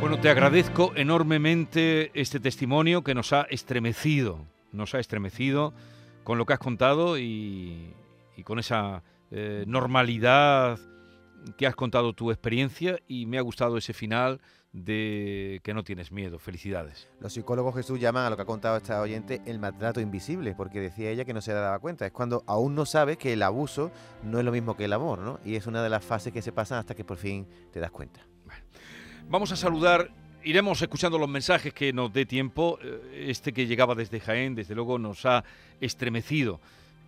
Bueno, 0.00 0.20
te 0.20 0.30
agradezco 0.30 0.92
enormemente 0.94 2.12
este 2.14 2.38
testimonio 2.38 3.02
que 3.02 3.14
nos 3.14 3.32
ha 3.32 3.42
estremecido, 3.50 4.46
nos 4.72 4.94
ha 4.94 5.00
estremecido 5.00 5.74
con 6.22 6.38
lo 6.38 6.46
que 6.46 6.52
has 6.52 6.60
contado 6.60 7.18
y, 7.18 7.94
y 8.36 8.44
con 8.44 8.60
esa 8.60 9.02
eh, 9.32 9.64
normalidad 9.66 10.78
que 11.56 11.66
has 11.66 11.74
contado 11.74 12.12
tu 12.12 12.30
experiencia 12.30 13.00
y 13.08 13.26
me 13.26 13.38
ha 13.38 13.42
gustado 13.42 13.76
ese 13.76 13.92
final 13.92 14.40
de 14.72 15.60
que 15.64 15.74
no 15.74 15.82
tienes 15.82 16.12
miedo. 16.12 16.38
Felicidades. 16.38 17.08
Los 17.20 17.32
psicólogos 17.32 17.74
Jesús 17.74 17.98
llaman 17.98 18.24
a 18.24 18.30
lo 18.30 18.36
que 18.36 18.42
ha 18.42 18.46
contado 18.46 18.76
esta 18.76 19.00
oyente 19.00 19.42
el 19.46 19.58
maltrato 19.58 20.00
invisible, 20.00 20.54
porque 20.54 20.80
decía 20.80 21.10
ella 21.10 21.24
que 21.24 21.34
no 21.34 21.40
se 21.40 21.52
daba 21.52 21.78
cuenta. 21.80 22.06
Es 22.06 22.12
cuando 22.12 22.44
aún 22.46 22.74
no 22.74 22.86
sabes 22.86 23.18
que 23.18 23.32
el 23.32 23.42
abuso 23.42 23.90
no 24.22 24.38
es 24.38 24.44
lo 24.44 24.52
mismo 24.52 24.76
que 24.76 24.84
el 24.84 24.92
amor, 24.92 25.18
¿no? 25.18 25.40
Y 25.44 25.56
es 25.56 25.66
una 25.66 25.82
de 25.82 25.88
las 25.88 26.04
fases 26.04 26.32
que 26.32 26.42
se 26.42 26.52
pasan 26.52 26.78
hasta 26.78 26.94
que 26.94 27.04
por 27.04 27.16
fin 27.16 27.48
te 27.72 27.80
das 27.80 27.90
cuenta. 27.90 28.20
Vamos 29.30 29.52
a 29.52 29.56
saludar, 29.56 30.10
iremos 30.42 30.80
escuchando 30.80 31.18
los 31.18 31.28
mensajes 31.28 31.74
que 31.74 31.92
nos 31.92 32.10
dé 32.12 32.24
tiempo. 32.24 32.78
Eh, 32.82 33.26
Este 33.28 33.52
que 33.52 33.66
llegaba 33.66 33.94
desde 33.94 34.20
Jaén, 34.20 34.54
desde 34.54 34.74
luego, 34.74 34.98
nos 34.98 35.26
ha 35.26 35.44
estremecido 35.80 36.60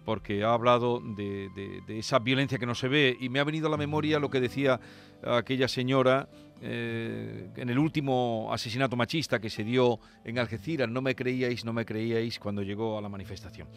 porque 0.04 0.42
ha 0.44 0.52
hablado 0.54 1.00
de, 1.00 1.48
de- 1.54 1.82
de 1.86 1.98
esa 1.98 2.18
violencia 2.18 2.58
que 2.58 2.66
no 2.66 2.74
se 2.74 2.88
ve 2.88 3.16
y 3.20 3.28
me 3.28 3.38
ha 3.40 3.44
venido 3.44 3.68
a 3.68 3.70
la 3.70 3.76
memoria 3.76 4.18
lo 4.18 4.30
que 4.30 4.40
decía 4.40 4.80
aquella 5.22 5.68
señora 5.68 6.28
eh, 6.62 7.50
en 7.56 7.70
el 7.70 7.78
último 7.78 8.48
asesinato 8.52 8.96
machista 8.96 9.38
que 9.40 9.48
se 9.50 9.64
dio 9.64 9.98
en 10.24 10.38
Algeciras. 10.38 10.88
No 10.88 11.00
me 11.02 11.14
creíais, 11.14 11.64
no 11.64 11.72
me 11.72 11.84
creíais 11.86 12.38
cuando 12.38 12.62
llegó 12.62 12.98
a 12.98 13.00
la 13.00 13.08
manifestación. 13.08 13.68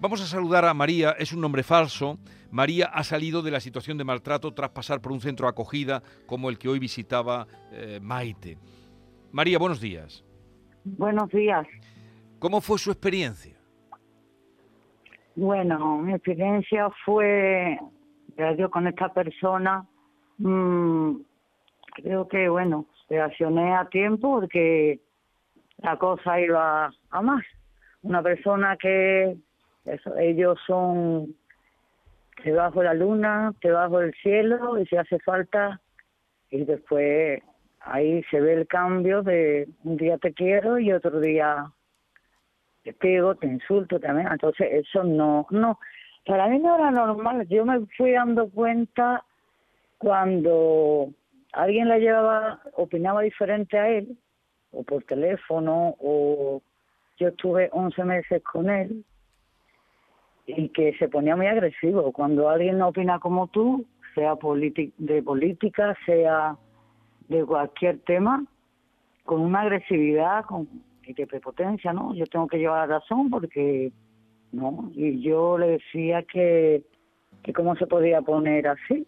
Vamos 0.00 0.20
a 0.20 0.26
saludar 0.26 0.64
a 0.64 0.74
María, 0.74 1.12
es 1.18 1.32
un 1.32 1.40
nombre 1.40 1.62
falso. 1.62 2.18
María 2.50 2.86
ha 2.86 3.04
salido 3.04 3.42
de 3.42 3.50
la 3.50 3.60
situación 3.60 3.96
de 3.98 4.04
maltrato 4.04 4.52
tras 4.54 4.70
pasar 4.70 5.00
por 5.00 5.12
un 5.12 5.20
centro 5.20 5.46
acogida 5.48 6.02
como 6.26 6.48
el 6.50 6.58
que 6.58 6.68
hoy 6.68 6.78
visitaba 6.78 7.46
eh, 7.72 7.98
Maite. 8.02 8.58
María, 9.32 9.58
buenos 9.58 9.80
días. 9.80 10.24
Buenos 10.84 11.30
días. 11.30 11.66
¿Cómo 12.38 12.60
fue 12.60 12.78
su 12.78 12.90
experiencia? 12.90 13.51
Bueno, 15.34 15.98
mi 15.98 16.12
experiencia 16.12 16.90
fue, 17.04 17.78
con 18.70 18.86
esta 18.86 19.12
persona, 19.12 19.86
mm, 20.38 21.16
creo 21.94 22.28
que, 22.28 22.48
bueno, 22.48 22.86
reaccioné 23.08 23.74
a 23.74 23.86
tiempo 23.86 24.40
porque 24.40 25.00
la 25.78 25.96
cosa 25.96 26.40
iba 26.40 26.92
a 27.10 27.22
más. 27.22 27.44
Una 28.02 28.22
persona 28.22 28.76
que, 28.76 29.36
eso, 29.84 30.16
ellos 30.18 30.58
son 30.66 31.34
te 32.42 32.52
bajo 32.52 32.82
la 32.82 32.94
luna, 32.94 33.54
te 33.60 33.70
bajo 33.70 34.00
el 34.00 34.12
cielo 34.14 34.78
y 34.78 34.86
si 34.86 34.96
hace 34.96 35.18
falta, 35.20 35.80
y 36.50 36.64
después 36.64 37.42
ahí 37.80 38.22
se 38.30 38.40
ve 38.40 38.54
el 38.54 38.66
cambio 38.66 39.22
de 39.22 39.68
un 39.84 39.96
día 39.96 40.18
te 40.18 40.32
quiero 40.32 40.78
y 40.78 40.92
otro 40.92 41.20
día 41.20 41.70
te 42.82 42.92
pego, 42.92 43.34
te 43.34 43.46
insulto 43.46 44.00
también, 44.00 44.28
entonces 44.30 44.68
eso 44.72 45.04
no, 45.04 45.46
no, 45.50 45.78
para 46.26 46.48
mí 46.48 46.58
no 46.58 46.74
era 46.74 46.90
normal, 46.90 47.46
yo 47.48 47.64
me 47.64 47.86
fui 47.96 48.12
dando 48.12 48.48
cuenta 48.50 49.24
cuando 49.98 51.10
alguien 51.52 51.88
la 51.88 51.98
llevaba, 51.98 52.60
opinaba 52.74 53.22
diferente 53.22 53.78
a 53.78 53.88
él, 53.88 54.18
o 54.72 54.82
por 54.82 55.04
teléfono, 55.04 55.94
o 56.00 56.62
yo 57.18 57.28
estuve 57.28 57.68
11 57.72 58.04
meses 58.04 58.42
con 58.42 58.70
él, 58.70 59.04
y 60.46 60.68
que 60.70 60.94
se 60.98 61.08
ponía 61.08 61.36
muy 61.36 61.46
agresivo. 61.46 62.10
Cuando 62.12 62.48
alguien 62.48 62.78
no 62.78 62.88
opina 62.88 63.18
como 63.20 63.46
tú, 63.48 63.86
sea 64.14 64.34
de 64.34 65.22
política, 65.22 65.96
sea 66.04 66.56
de 67.28 67.44
cualquier 67.44 68.00
tema, 68.00 68.44
con 69.24 69.40
una 69.40 69.60
agresividad 69.60 70.44
con, 70.44 70.68
y 71.04 71.12
de 71.14 71.26
prepotencia, 71.26 71.92
¿no? 71.92 72.14
Yo 72.14 72.26
tengo 72.26 72.46
que 72.46 72.58
llevar 72.58 72.88
la 72.88 72.98
razón 72.98 73.30
porque, 73.30 73.92
¿no? 74.52 74.90
Y 74.94 75.20
yo 75.20 75.58
le 75.58 75.72
decía 75.72 76.22
que, 76.22 76.82
que 77.42 77.52
cómo 77.52 77.76
se 77.76 77.86
podía 77.86 78.22
poner 78.22 78.68
así. 78.68 79.06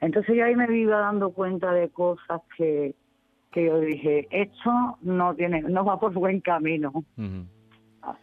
Entonces 0.00 0.36
yo 0.36 0.44
ahí 0.44 0.54
me 0.54 0.70
iba 0.76 0.98
dando 0.98 1.30
cuenta 1.30 1.72
de 1.72 1.88
cosas 1.88 2.42
que, 2.56 2.94
que 3.50 3.66
yo 3.66 3.80
dije, 3.80 4.28
esto 4.30 4.98
no 5.02 5.34
tiene, 5.34 5.62
no 5.62 5.84
va 5.84 5.98
por 5.98 6.12
buen 6.12 6.40
camino. 6.40 6.92
Ah, 8.02 8.16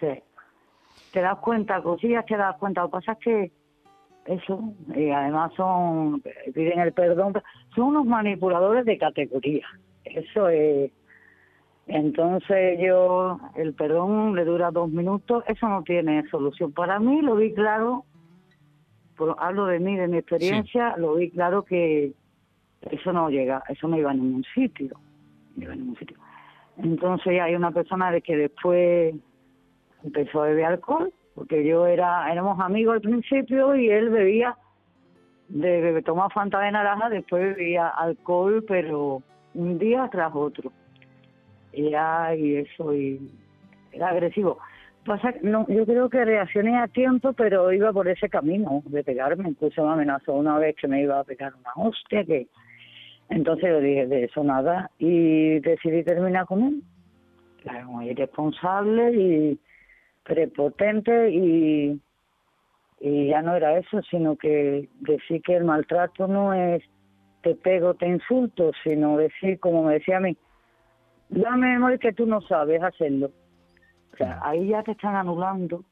sí 0.00 0.22
te 1.12 1.20
das 1.20 1.38
cuenta, 1.38 1.82
cosillas 1.82 2.26
te 2.26 2.36
das 2.36 2.56
cuenta. 2.56 2.82
Lo 2.82 2.88
que 2.88 2.92
pasa 2.92 3.12
es 3.12 3.18
que 3.18 3.52
eso, 4.26 4.72
y 4.94 5.10
además 5.10 5.52
son, 5.56 6.22
piden 6.54 6.80
el 6.80 6.92
perdón, 6.92 7.34
son 7.74 7.84
unos 7.84 8.06
manipuladores 8.06 8.84
de 8.84 8.98
categoría. 8.98 9.66
Eso 10.04 10.48
es. 10.48 10.90
Entonces 11.86 12.78
yo, 12.80 13.38
el 13.56 13.74
perdón 13.74 14.34
le 14.34 14.44
dura 14.44 14.70
dos 14.70 14.90
minutos, 14.90 15.44
eso 15.48 15.68
no 15.68 15.82
tiene 15.82 16.26
solución. 16.28 16.72
Para 16.72 16.98
mí 16.98 17.20
lo 17.22 17.36
vi 17.36 17.52
claro, 17.52 18.04
hablo 19.38 19.66
de 19.66 19.80
mí, 19.80 19.96
de 19.96 20.08
mi 20.08 20.18
experiencia, 20.18 20.96
lo 20.96 21.16
vi 21.16 21.30
claro 21.30 21.64
que 21.64 22.12
eso 22.90 23.12
no 23.12 23.30
llega, 23.30 23.62
eso 23.68 23.88
no 23.88 23.96
iba 23.96 24.10
a 24.10 24.14
ningún 24.14 24.44
sitio. 24.54 24.96
No 25.56 25.64
iba 25.64 25.72
a 25.72 25.76
ningún 25.76 25.96
sitio. 25.96 26.16
Entonces 26.78 27.40
hay 27.40 27.54
una 27.54 27.70
persona 27.70 28.10
de 28.10 28.22
que 28.22 28.36
después 28.36 29.14
empezó 30.02 30.42
a 30.42 30.46
beber 30.46 30.64
alcohol, 30.66 31.12
porque 31.34 31.64
yo 31.64 31.86
era, 31.86 32.30
éramos 32.30 32.60
amigos 32.60 32.94
al 32.94 33.00
principio 33.02 33.74
y 33.74 33.90
él 33.90 34.10
bebía, 34.10 34.56
de, 35.48 36.00
tomaba 36.02 36.30
fanta 36.30 36.60
de 36.60 36.72
naranja, 36.72 37.08
después 37.08 37.56
bebía 37.56 37.88
alcohol, 37.88 38.64
pero 38.66 39.22
un 39.54 39.78
día 39.78 40.08
tras 40.10 40.34
otro. 40.34 40.72
Y, 41.72 41.94
eso, 42.56 42.94
y 42.94 43.20
era 43.92 44.08
agresivo. 44.08 44.58
Pasa, 45.04 45.34
no, 45.42 45.66
yo 45.68 45.84
creo 45.84 46.08
que 46.08 46.24
reaccioné 46.24 46.78
a 46.78 46.86
tiempo, 46.86 47.32
pero 47.32 47.72
iba 47.72 47.92
por 47.92 48.08
ese 48.08 48.28
camino 48.28 48.82
de 48.86 49.02
pegarme. 49.02 49.48
Incluso 49.48 49.84
me 49.84 49.92
amenazó 49.92 50.34
una 50.34 50.58
vez 50.58 50.76
que 50.76 50.86
me 50.86 51.02
iba 51.02 51.18
a 51.18 51.24
pegar 51.24 51.52
una 51.54 51.72
hostia, 51.74 52.24
que 52.24 52.46
entonces 53.28 53.70
yo 53.70 53.80
dije 53.80 54.06
de 54.06 54.24
eso 54.24 54.44
nada 54.44 54.90
y 54.98 55.58
decidí 55.60 56.04
terminar 56.04 56.46
con 56.46 56.62
él. 56.62 56.82
Era 57.64 57.84
muy 57.86 58.10
irresponsable 58.10 59.12
y 59.12 59.60
prepotente 60.24 61.30
y, 61.30 62.00
y 63.00 63.28
ya 63.28 63.42
no 63.42 63.56
era 63.56 63.78
eso, 63.78 64.02
sino 64.02 64.36
que 64.36 64.88
decir 65.00 65.42
que 65.42 65.56
el 65.56 65.64
maltrato 65.64 66.28
no 66.28 66.54
es 66.54 66.82
te 67.42 67.54
pego, 67.56 67.94
te 67.94 68.06
insulto, 68.06 68.70
sino 68.84 69.16
decir, 69.16 69.58
como 69.58 69.82
me 69.82 69.94
decía 69.94 70.18
a 70.18 70.20
mí, 70.20 70.36
dame 71.32 71.74
amor 71.74 71.98
que 71.98 72.12
tú 72.12 72.26
no 72.26 72.40
sabes 72.42 72.82
hacerlo. 72.82 73.30
O 74.12 74.16
sea, 74.16 74.40
ahí 74.42 74.68
ya 74.68 74.82
te 74.82 74.92
están 74.92 75.16
anulando. 75.16 75.84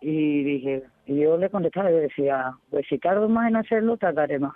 Y 0.00 0.42
dije, 0.42 0.82
y 1.06 1.20
yo 1.20 1.36
le 1.36 1.48
contestaba, 1.48 1.90
le 1.90 2.00
decía, 2.00 2.54
pues 2.70 2.86
si 2.88 2.98
tardo 2.98 3.28
más 3.28 3.48
en 3.48 3.56
hacerlo, 3.56 3.96
tardaré 3.96 4.38
más. 4.38 4.54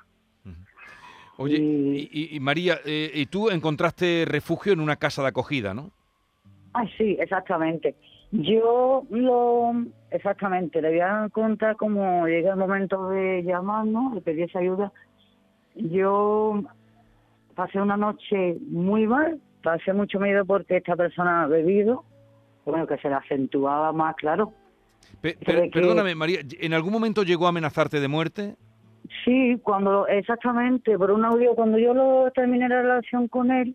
Oye, 1.36 1.56
y, 1.56 2.36
y, 2.36 2.40
María, 2.40 2.80
eh, 2.84 3.10
y 3.14 3.24
tú 3.24 3.48
encontraste 3.48 4.26
refugio 4.28 4.74
en 4.74 4.80
una 4.80 4.96
casa 4.96 5.22
de 5.22 5.28
acogida, 5.28 5.72
¿no? 5.72 5.90
Ah, 6.74 6.84
sí, 6.98 7.16
exactamente. 7.18 7.96
Yo 8.30 9.04
lo, 9.08 9.72
exactamente, 10.10 10.82
le 10.82 10.90
voy 10.90 11.00
a 11.00 11.28
contar 11.32 11.76
cómo 11.76 12.28
llega 12.28 12.50
el 12.50 12.58
momento 12.58 13.08
de 13.08 13.42
llamar, 13.42 13.86
¿no? 13.86 14.12
De 14.14 14.20
pedir 14.20 14.44
esa 14.44 14.58
ayuda. 14.58 14.92
Yo 15.74 16.62
pasé 17.54 17.80
una 17.80 17.96
noche 17.96 18.56
muy 18.68 19.06
mal, 19.06 19.40
pasé 19.62 19.92
mucho 19.92 20.18
miedo 20.18 20.44
porque 20.44 20.76
esta 20.76 20.96
persona 20.96 21.42
ha 21.42 21.46
bebido, 21.46 22.04
bueno, 22.64 22.86
que 22.86 22.98
se 22.98 23.08
le 23.08 23.14
acentuaba 23.14 23.92
más, 23.92 24.16
claro. 24.16 24.52
perdóname, 25.22 26.14
María, 26.14 26.40
¿en 26.60 26.74
algún 26.74 26.92
momento 26.92 27.22
llegó 27.22 27.46
a 27.46 27.50
amenazarte 27.50 28.00
de 28.00 28.08
muerte? 28.08 28.56
Sí, 29.24 29.58
cuando, 29.62 30.06
exactamente, 30.06 30.96
por 30.96 31.10
un 31.10 31.24
audio, 31.24 31.54
cuando 31.54 31.78
yo 31.78 31.94
lo 31.94 32.30
terminé 32.32 32.68
la 32.68 32.82
relación 32.82 33.28
con 33.28 33.50
él, 33.50 33.74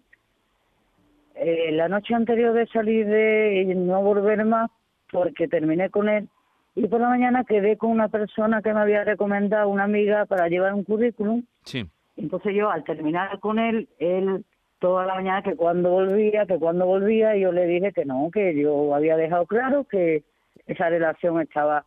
eh, 1.35 1.71
la 1.73 1.89
noche 1.89 2.13
anterior 2.13 2.53
de 2.53 2.67
salir 2.67 3.05
de 3.05 3.73
no 3.75 4.01
volver 4.01 4.45
más, 4.45 4.71
porque 5.11 5.47
terminé 5.47 5.89
con 5.89 6.07
él, 6.07 6.29
y 6.75 6.87
por 6.87 6.99
la 6.99 7.09
mañana 7.09 7.45
quedé 7.45 7.77
con 7.77 7.91
una 7.91 8.09
persona 8.09 8.61
que 8.61 8.73
me 8.73 8.81
había 8.81 9.03
recomendado, 9.03 9.69
una 9.69 9.85
amiga, 9.85 10.25
para 10.25 10.49
llevar 10.49 10.73
un 10.73 10.83
currículum. 10.83 11.43
Sí. 11.63 11.85
Entonces 12.17 12.53
yo, 12.53 12.69
al 12.69 12.83
terminar 12.83 13.39
con 13.39 13.59
él, 13.59 13.87
él 13.97 14.43
toda 14.79 15.05
la 15.05 15.15
mañana 15.15 15.41
que 15.41 15.55
cuando 15.55 15.89
volvía, 15.89 16.45
que 16.45 16.59
cuando 16.59 16.85
volvía, 16.85 17.35
yo 17.35 17.51
le 17.51 17.65
dije 17.65 17.91
que 17.93 18.05
no, 18.05 18.29
que 18.31 18.55
yo 18.55 18.93
había 18.93 19.17
dejado 19.17 19.45
claro 19.45 19.85
que 19.85 20.23
esa 20.67 20.89
relación 20.89 21.41
estaba, 21.41 21.85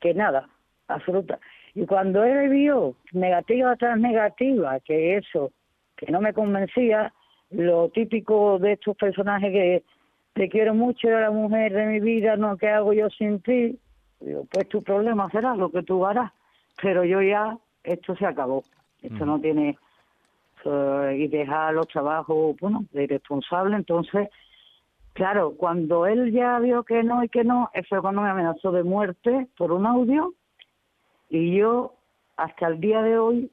que 0.00 0.14
nada, 0.14 0.48
absoluta. 0.88 1.38
Y 1.74 1.86
cuando 1.86 2.24
él 2.24 2.48
vio 2.48 2.96
negativa 3.12 3.76
tras 3.76 3.98
negativa, 3.98 4.80
que 4.80 5.16
eso, 5.16 5.52
que 5.96 6.10
no 6.10 6.20
me 6.20 6.32
convencía, 6.32 7.12
lo 7.50 7.90
típico 7.90 8.58
de 8.58 8.72
estos 8.72 8.96
personajes 8.96 9.52
que 9.52 9.84
te 10.32 10.48
quiero 10.48 10.74
mucho, 10.74 11.08
era 11.08 11.20
la 11.20 11.30
mujer 11.30 11.72
de 11.72 11.86
mi 11.86 12.00
vida, 12.00 12.36
no, 12.36 12.56
¿qué 12.56 12.68
hago 12.68 12.92
yo 12.92 13.08
sin 13.10 13.40
ti? 13.40 13.78
pues 14.50 14.68
tu 14.68 14.82
problema 14.82 15.30
será 15.30 15.54
lo 15.54 15.70
que 15.70 15.82
tú 15.82 16.04
harás, 16.06 16.32
pero 16.80 17.04
yo 17.04 17.20
ya, 17.20 17.58
esto 17.84 18.16
se 18.16 18.26
acabó, 18.26 18.62
esto 19.02 19.26
no 19.26 19.38
tiene, 19.40 19.76
y 21.14 21.28
dejar 21.28 21.74
los 21.74 21.88
trabajos, 21.88 22.56
bueno, 22.60 22.84
de 22.92 23.04
irresponsable, 23.04 23.76
entonces, 23.76 24.28
claro, 25.12 25.54
cuando 25.56 26.06
él 26.06 26.32
ya 26.32 26.58
vio 26.58 26.82
que 26.84 27.02
no 27.02 27.22
y 27.22 27.28
que 27.28 27.44
no, 27.44 27.70
eso 27.72 28.00
cuando 28.00 28.22
me 28.22 28.30
amenazó 28.30 28.72
de 28.72 28.82
muerte 28.82 29.48
por 29.56 29.72
un 29.72 29.86
audio, 29.86 30.34
y 31.28 31.56
yo, 31.56 31.94
hasta 32.36 32.68
el 32.68 32.80
día 32.80 33.02
de 33.02 33.18
hoy, 33.18 33.50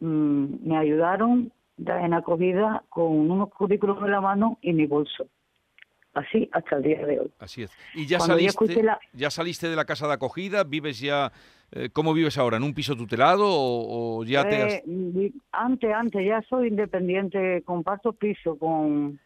mm, 0.00 0.68
me 0.68 0.76
ayudaron 0.76 1.52
en 1.78 2.14
acogida 2.14 2.82
con 2.88 3.30
unos 3.30 3.50
currículos 3.50 3.98
en 4.02 4.10
la 4.10 4.20
mano 4.20 4.58
y 4.60 4.72
mi 4.72 4.86
bolso. 4.86 5.26
Así 6.12 6.48
hasta 6.52 6.76
el 6.76 6.82
día 6.82 7.06
de 7.06 7.20
hoy. 7.20 7.30
Así 7.38 7.62
es. 7.62 7.70
¿Y 7.94 8.06
ya 8.06 8.18
saliste, 8.18 8.84
ya, 9.12 9.30
saliste 9.30 9.68
de 9.68 9.76
la 9.76 9.84
casa 9.84 10.08
de 10.08 10.14
acogida? 10.14 10.64
¿Vives 10.64 10.98
ya, 10.98 11.30
eh, 11.70 11.90
cómo 11.92 12.12
vives 12.12 12.36
ahora? 12.36 12.56
¿En 12.56 12.64
un 12.64 12.74
piso 12.74 12.96
tutelado 12.96 13.44
o, 13.46 14.24
ya 14.24 14.48
te 14.48 14.56
has...? 14.56 14.72
Eh, 14.74 15.32
antes, 15.52 15.94
antes, 15.94 16.26
ya 16.26 16.42
soy 16.42 16.68
independiente, 16.68 17.62
comparto 17.62 18.12
piso 18.12 18.58
con, 18.58 19.20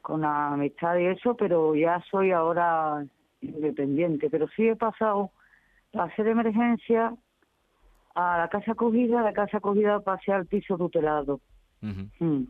con 0.00 0.20
la 0.20 0.52
amistad 0.52 0.96
y 0.96 1.06
eso, 1.06 1.36
pero 1.36 1.74
ya 1.74 2.00
soy 2.08 2.30
ahora 2.30 3.04
independiente. 3.40 4.30
Pero 4.30 4.46
sí 4.54 4.68
he 4.68 4.76
pasado 4.76 5.32
a 5.94 6.04
hacer 6.04 6.28
emergencia 6.28 7.16
a 8.14 8.38
la 8.38 8.48
casa 8.48 8.72
acogida, 8.72 9.22
la 9.22 9.32
casa 9.32 9.56
acogida 9.56 9.98
pasé 9.98 10.30
al 10.30 10.46
piso 10.46 10.78
tutelado. 10.78 11.40
Mm. 11.80 12.44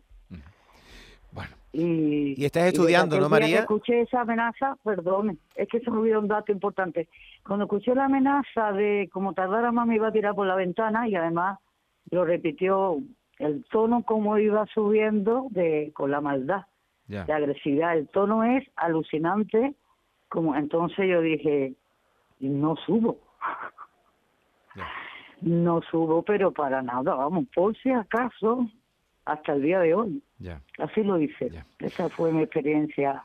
Bueno. 1.32 1.63
Y, 1.76 2.44
estás 2.44 2.66
estudiando, 2.66 3.18
¿no, 3.18 3.28
María? 3.28 3.60
escuché 3.60 4.02
esa 4.02 4.20
amenaza, 4.20 4.76
perdón, 4.84 5.38
es 5.56 5.68
que 5.68 5.80
se 5.80 5.90
me 5.90 5.98
olvidó 5.98 6.20
un 6.20 6.28
dato 6.28 6.52
importante. 6.52 7.08
Cuando 7.44 7.64
escuché 7.64 7.94
la 7.94 8.04
amenaza 8.04 8.72
de 8.72 9.10
como 9.12 9.34
tardara 9.34 9.72
más 9.72 9.86
me 9.86 9.96
iba 9.96 10.08
a 10.08 10.12
tirar 10.12 10.36
por 10.36 10.46
la 10.46 10.54
ventana 10.54 11.08
y 11.08 11.16
además 11.16 11.58
lo 12.10 12.24
repitió 12.24 12.98
el 13.38 13.64
tono 13.64 14.04
como 14.04 14.38
iba 14.38 14.64
subiendo 14.66 15.48
de 15.50 15.90
con 15.94 16.12
la 16.12 16.20
maldad, 16.20 16.62
de 17.08 17.32
agresividad. 17.32 17.96
El 17.96 18.06
tono 18.08 18.44
es 18.44 18.64
alucinante, 18.76 19.74
como 20.28 20.54
entonces 20.54 21.08
yo 21.08 21.20
dije, 21.20 21.74
no 22.38 22.76
subo 22.86 23.18
no 25.40 25.82
subo, 25.90 26.22
pero 26.22 26.52
para 26.52 26.82
nada, 26.82 27.14
vamos, 27.14 27.46
por 27.54 27.76
si 27.78 27.90
acaso, 27.90 28.66
hasta 29.24 29.52
el 29.52 29.62
día 29.62 29.80
de 29.80 29.94
hoy. 29.94 30.22
Así 30.78 31.02
lo 31.02 31.20
hice. 31.20 31.50
Esa 31.78 32.08
fue 32.08 32.32
mi 32.32 32.42
experiencia. 32.42 33.22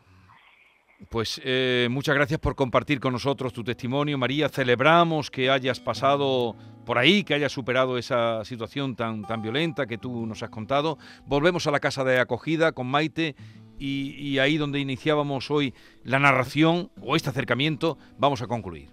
Pues 1.09 1.41
eh, 1.45 1.87
muchas 1.89 2.13
gracias 2.15 2.39
por 2.39 2.55
compartir 2.55 2.99
con 2.99 3.13
nosotros 3.13 3.53
tu 3.53 3.63
testimonio, 3.63 4.17
María. 4.17 4.49
Celebramos 4.49 5.31
que 5.31 5.49
hayas 5.49 5.79
pasado 5.79 6.57
por 6.85 6.97
ahí, 6.97 7.23
que 7.23 7.33
hayas 7.33 7.53
superado 7.53 7.97
esa 7.97 8.43
situación 8.43 8.95
tan, 8.95 9.21
tan 9.23 9.41
violenta 9.41 9.87
que 9.87 9.97
tú 9.97 10.25
nos 10.25 10.43
has 10.43 10.49
contado. 10.49 10.97
Volvemos 11.25 11.67
a 11.67 11.71
la 11.71 11.79
casa 11.79 12.03
de 12.03 12.19
acogida 12.19 12.73
con 12.73 12.87
Maite 12.87 13.35
y, 13.77 14.15
y 14.17 14.39
ahí 14.39 14.57
donde 14.57 14.79
iniciábamos 14.79 15.49
hoy 15.49 15.73
la 16.03 16.19
narración 16.19 16.91
o 17.01 17.15
este 17.15 17.29
acercamiento, 17.29 17.97
vamos 18.17 18.41
a 18.41 18.47
concluir. 18.47 18.89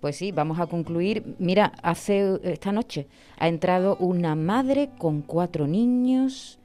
Pues 0.00 0.16
sí, 0.16 0.32
vamos 0.32 0.60
a 0.60 0.66
concluir. 0.66 1.36
Mira, 1.38 1.72
hace 1.82 2.38
esta 2.42 2.72
noche 2.72 3.06
ha 3.38 3.48
entrado 3.48 3.96
una 3.96 4.34
madre 4.34 4.90
con 4.98 5.22
cuatro 5.22 5.66
niños 5.66 6.58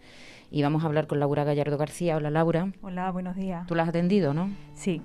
y 0.51 0.63
vamos 0.63 0.83
a 0.83 0.88
hablar 0.88 1.07
con 1.07 1.19
Laura 1.19 1.43
Gallardo 1.43 1.77
García. 1.77 2.17
Hola 2.17 2.29
Laura. 2.29 2.71
Hola, 2.81 3.12
buenos 3.12 3.35
días. 3.35 3.67
Tú 3.67 3.75
la 3.75 3.83
has 3.83 3.89
atendido, 3.89 4.33
¿no? 4.33 4.49
Sí. 4.73 5.01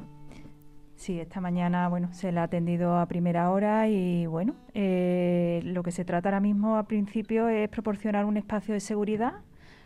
Sí, 0.97 1.19
esta 1.21 1.41
mañana 1.41 1.89
bueno, 1.89 2.13
se 2.13 2.33
la 2.33 2.43
ha 2.43 2.45
atendido 2.45 2.97
a 2.97 3.07
primera 3.07 3.51
hora 3.51 3.89
y 3.89 4.27
bueno, 4.27 4.55
eh, 4.75 5.61
lo 5.65 5.83
que 5.83 5.91
se 5.91 6.05
trata 6.05 6.29
ahora 6.29 6.41
mismo 6.41 6.77
a 6.77 6.85
principio 6.85 7.49
es 7.49 7.69
proporcionar 7.69 8.25
un 8.25 8.37
espacio 8.37 8.75
de 8.75 8.81
seguridad 8.81 9.35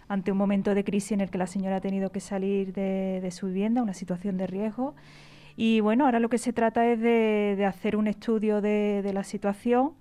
ante 0.07 0.31
un 0.31 0.39
momento 0.39 0.75
de 0.75 0.85
crisis 0.85 1.13
en 1.13 1.21
el 1.23 1.31
que 1.31 1.39
la 1.39 1.47
señora 1.47 1.77
ha 1.77 1.81
tenido 1.81 2.11
que 2.11 2.21
salir 2.21 2.73
de, 2.73 3.21
de 3.23 3.31
su 3.31 3.47
vivienda, 3.47 3.83
una 3.83 3.95
situación 3.95 4.37
de 4.37 4.47
riesgo. 4.47 4.95
Y 5.57 5.81
bueno, 5.81 6.05
ahora 6.05 6.21
lo 6.21 6.29
que 6.29 6.39
se 6.39 6.53
trata 6.53 6.87
es 6.87 7.01
de, 7.01 7.55
de 7.57 7.65
hacer 7.65 7.97
un 7.97 8.07
estudio 8.07 8.61
de, 8.61 9.01
de 9.03 9.13
la 9.13 9.25
situación 9.25 9.95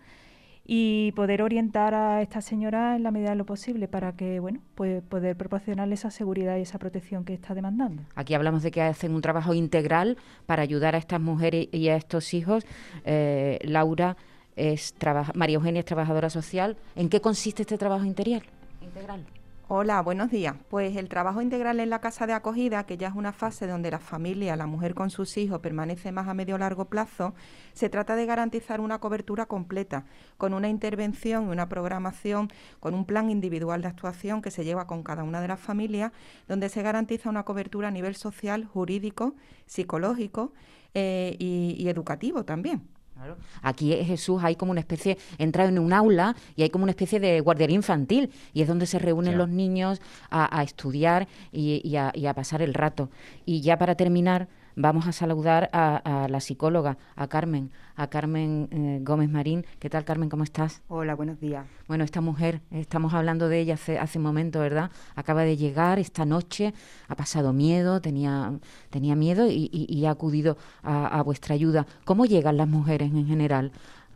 y 0.70 1.14
poder 1.14 1.42
orientar 1.42 1.96
a 1.96 2.22
esta 2.22 2.42
señora 2.42 2.98
en 2.98 3.04
la 3.04 3.12
medida 3.12 3.30
de 3.30 3.38
lo 3.38 3.46
posible 3.46 3.88
para 3.88 4.12
que, 4.12 4.42
bueno, 4.42 4.60
pues 4.76 5.02
poder 5.02 5.38
proporcionarle 5.38 5.94
esa 5.94 6.12
seguridad 6.12 6.58
y 6.58 6.62
esa 6.62 6.78
protección 6.78 7.24
que 7.24 7.34
está 7.34 7.56
demandando. 7.56 8.04
Aquí 8.16 8.34
hablamos 8.34 8.64
de 8.64 8.72
que 8.72 8.82
hacen 8.82 9.16
un 9.16 9.22
trabajo 9.22 9.54
integral 9.54 10.18
para 10.46 10.64
ayudar 10.64 10.94
a 10.94 10.98
estas 10.98 11.22
mujeres 11.22 11.70
y 11.72 11.88
a 11.88 11.96
estos 11.96 12.34
hijos. 12.34 12.66
Eh, 13.06 13.60
Laura 13.64 14.18
es 14.58 14.94
María 15.36 15.56
Eugenia 15.56 15.80
es 15.80 15.86
trabajadora 15.86 16.30
social. 16.30 16.76
¿En 16.98 17.08
qué 17.08 17.22
consiste 17.22 17.62
este 17.62 17.78
trabajo 17.78 18.04
integral? 18.04 18.44
integral? 18.82 19.26
Hola, 19.70 20.02
buenos 20.02 20.32
días. 20.32 20.56
Pues 20.70 20.96
el 20.96 21.10
trabajo 21.10 21.42
integral 21.42 21.82
en 21.82 21.90
la 21.90 22.00
casa 22.00 22.26
de 22.26 22.32
acogida, 22.32 22.86
que 22.86 22.96
ya 22.96 23.10
es 23.10 23.16
una 23.16 23.34
fase 23.34 23.68
donde 23.68 23.92
la 23.92 24.00
familia, 24.00 24.56
la 24.56 24.66
mujer 24.66 24.96
con 24.96 25.10
sus 25.10 25.36
hijos, 25.36 25.60
permanece 25.60 26.14
más 26.14 26.30
a 26.30 26.34
medio 26.34 26.56
o 26.56 26.58
largo 26.58 26.86
plazo, 26.86 27.34
se 27.74 27.90
trata 27.90 28.16
de 28.16 28.26
garantizar 28.26 28.80
una 28.80 29.00
cobertura 29.00 29.46
completa, 29.46 30.06
con 30.38 30.54
una 30.54 30.70
intervención 30.70 31.48
y 31.48 31.52
una 31.52 31.68
programación, 31.68 32.48
con 32.80 32.94
un 32.94 33.04
plan 33.04 33.30
individual 33.30 33.82
de 33.82 33.90
actuación 33.90 34.42
que 34.42 34.52
se 34.52 34.64
lleva 34.64 34.88
con 34.88 35.04
cada 35.04 35.24
una 35.24 35.42
de 35.42 35.50
las 35.50 35.60
familias, 35.60 36.14
donde 36.48 36.70
se 36.70 36.82
garantiza 36.82 37.30
una 37.30 37.44
cobertura 37.44 37.90
a 37.90 37.92
nivel 37.92 38.16
social, 38.16 38.64
jurídico, 38.64 39.36
psicológico 39.66 40.54
eh, 40.94 41.36
y, 41.40 41.76
y 41.78 41.90
educativo 41.90 42.46
también. 42.46 42.88
Aquí 43.62 43.94
Jesús 44.04 44.42
hay 44.44 44.56
como 44.56 44.72
una 44.72 44.80
especie, 44.80 45.18
entra 45.38 45.66
en 45.66 45.80
un 45.80 45.94
aula 45.94 46.36
y 46.56 46.64
hay 46.64 46.70
como 46.70 46.84
una 46.84 46.92
especie 46.92 47.20
de 47.20 47.40
guardería 47.42 47.76
infantil 47.76 48.32
y 48.54 48.62
es 48.62 48.68
donde 48.68 48.86
se 48.86 49.00
reúnen 49.00 49.38
los 49.38 49.50
niños 49.50 50.02
a, 50.30 50.64
estudiar 50.64 51.28
y, 51.52 51.96
a, 51.96 52.12
y 52.14 52.26
a 52.26 52.34
pasar 52.34 52.62
el 52.62 52.74
rato. 52.74 53.10
Y 53.46 53.62
ya 53.62 53.78
para 53.78 53.96
terminar, 53.96 54.48
vamos 54.78 55.08
a 55.08 55.12
saludar 55.12 55.70
a, 55.74 56.28
la 56.30 56.40
psicóloga, 56.40 56.98
a 57.16 57.28
Carmen, 57.28 57.72
a 57.96 58.08
Carmen 58.08 58.70
eh, 58.72 59.00
Gómez 59.02 59.30
Marín. 59.30 59.66
¿Qué 59.80 59.90
tal, 59.90 60.06
Carmen? 60.06 60.30
¿Cómo 60.30 60.44
estás? 60.44 60.84
Hola, 60.88 61.16
buenos 61.16 61.40
días. 61.40 61.66
Bueno, 61.88 62.04
esta 62.04 62.22
mujer, 62.22 62.62
estamos 62.72 63.13
hablando 63.13 63.50
de 63.50 63.60
ella 63.60 63.74
hace, 63.74 63.98
hace 63.98 64.20
un 64.20 64.24
momento, 64.24 64.60
¿verdad? 64.60 64.92
Acaba 65.16 65.44
de 65.44 65.58
llegar 65.58 65.98
esta 66.00 66.26
noche, 66.26 66.74
ha 67.08 67.16
pasado 67.16 67.54
miedo, 67.54 68.02
tenía, 68.02 68.54
tenía 68.92 69.16
miedo 69.16 69.48
y, 69.50 70.06
ha 70.06 70.12
acudido 70.12 70.58
a, 70.84 71.22
vuestra 71.24 71.56
ayuda. 71.56 71.88
¿Cómo 72.06 72.26
llegan 72.26 72.58
las 72.58 72.68
mujeres 72.68 73.12
en 73.12 73.26
general 73.26 73.72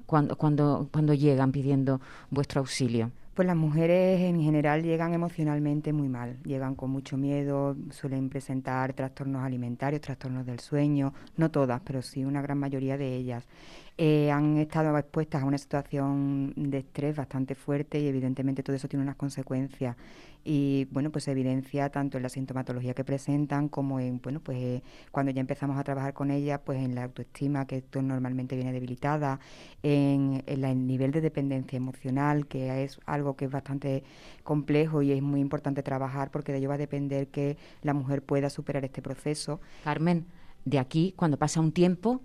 cuando, 0.06 0.36
cuando, 0.38 0.88
cuando 0.92 1.14
llegan 1.16 1.52
pidiendo 1.52 2.00
vuestro 2.30 2.62
auxilio? 2.62 3.12
Pues 3.34 3.46
las 3.46 3.56
mujeres 3.56 4.20
en 4.20 4.42
general 4.42 4.84
llegan 4.84 5.14
emocionalmente 5.14 5.94
muy 5.94 6.10
mal, 6.10 6.38
llegan 6.44 6.76
con 6.76 6.90
mucho 6.90 7.16
miedo, 7.16 7.78
suelen 7.90 8.28
presentar 8.28 8.92
trastornos 8.92 9.42
alimentarios, 9.42 10.02
trastornos 10.02 10.46
del 10.46 10.60
sueño, 10.60 11.14
no 11.38 11.50
todas, 11.50 11.80
pero 11.86 12.02
sí 12.02 12.26
una 12.26 12.42
gran 12.42 12.58
mayoría 12.58 12.98
de 12.98 13.16
ellas. 13.16 13.48
Eh, 13.98 14.32
han 14.32 14.58
estado 14.58 14.98
expuestas 14.98 15.44
a 15.44 15.46
una 15.46 15.58
situación 15.58 16.54
de 16.56 16.80
estrés 16.80 17.16
bastante 17.16 17.56
fuerte 17.56 18.00
y 18.00 18.08
evidentemente 18.08 18.64
todo 18.64 18.76
eso 18.76 18.88
tiene 18.88 19.04
unas 19.04 19.16
consecuencias. 19.16 19.96
Y 20.44 20.88
bueno 20.92 21.12
pues 21.12 21.26
se 21.26 21.32
evidencia 21.32 21.90
tanto 21.90 22.18
en 22.18 22.24
la 22.24 22.30
sintomatología 22.30 22.96
que 22.96 23.04
presentan 23.04 23.70
como 23.70 24.00
en 24.00 24.20
bueno 24.20 24.40
pues 24.40 24.58
eh, 24.58 24.84
cuando 25.12 25.32
ya 25.32 25.40
empezamos 25.40 25.78
a 25.78 25.84
trabajar 25.84 26.16
con 26.16 26.32
ellas 26.32 26.60
pues 26.66 26.80
en 26.80 26.96
la 26.96 27.04
autoestima 27.04 27.68
que 27.68 27.78
esto 27.78 28.02
normalmente 28.02 28.56
viene 28.56 28.74
debilitada 28.74 29.40
en, 29.84 30.44
el 30.48 30.88
nivel 30.88 31.12
de 31.12 31.22
dependencia 31.22 31.78
emocional 31.78 32.48
que 32.48 32.84
es 32.84 33.00
algo 33.06 33.36
que 33.36 33.46
es 33.46 33.52
bastante 33.52 34.04
complejo 34.44 35.04
y 35.04 35.12
es 35.12 35.22
muy 35.22 35.42
importante 35.42 35.84
trabajar 35.84 36.32
porque 36.32 36.52
de 36.52 36.58
ello 36.58 36.70
va 36.70 36.76
a 36.76 36.80
depender 36.80 37.28
que 37.28 37.58
la 37.84 37.94
mujer 37.94 38.24
pueda 38.24 38.50
superar 38.50 38.84
este 38.84 39.04
proceso. 39.04 39.62
Carmen 39.84 40.26
de 40.66 40.80
aquí 40.80 41.14
cuando 41.16 41.38
pasa 41.38 41.60
un 41.60 41.72
tiempo 41.72 42.22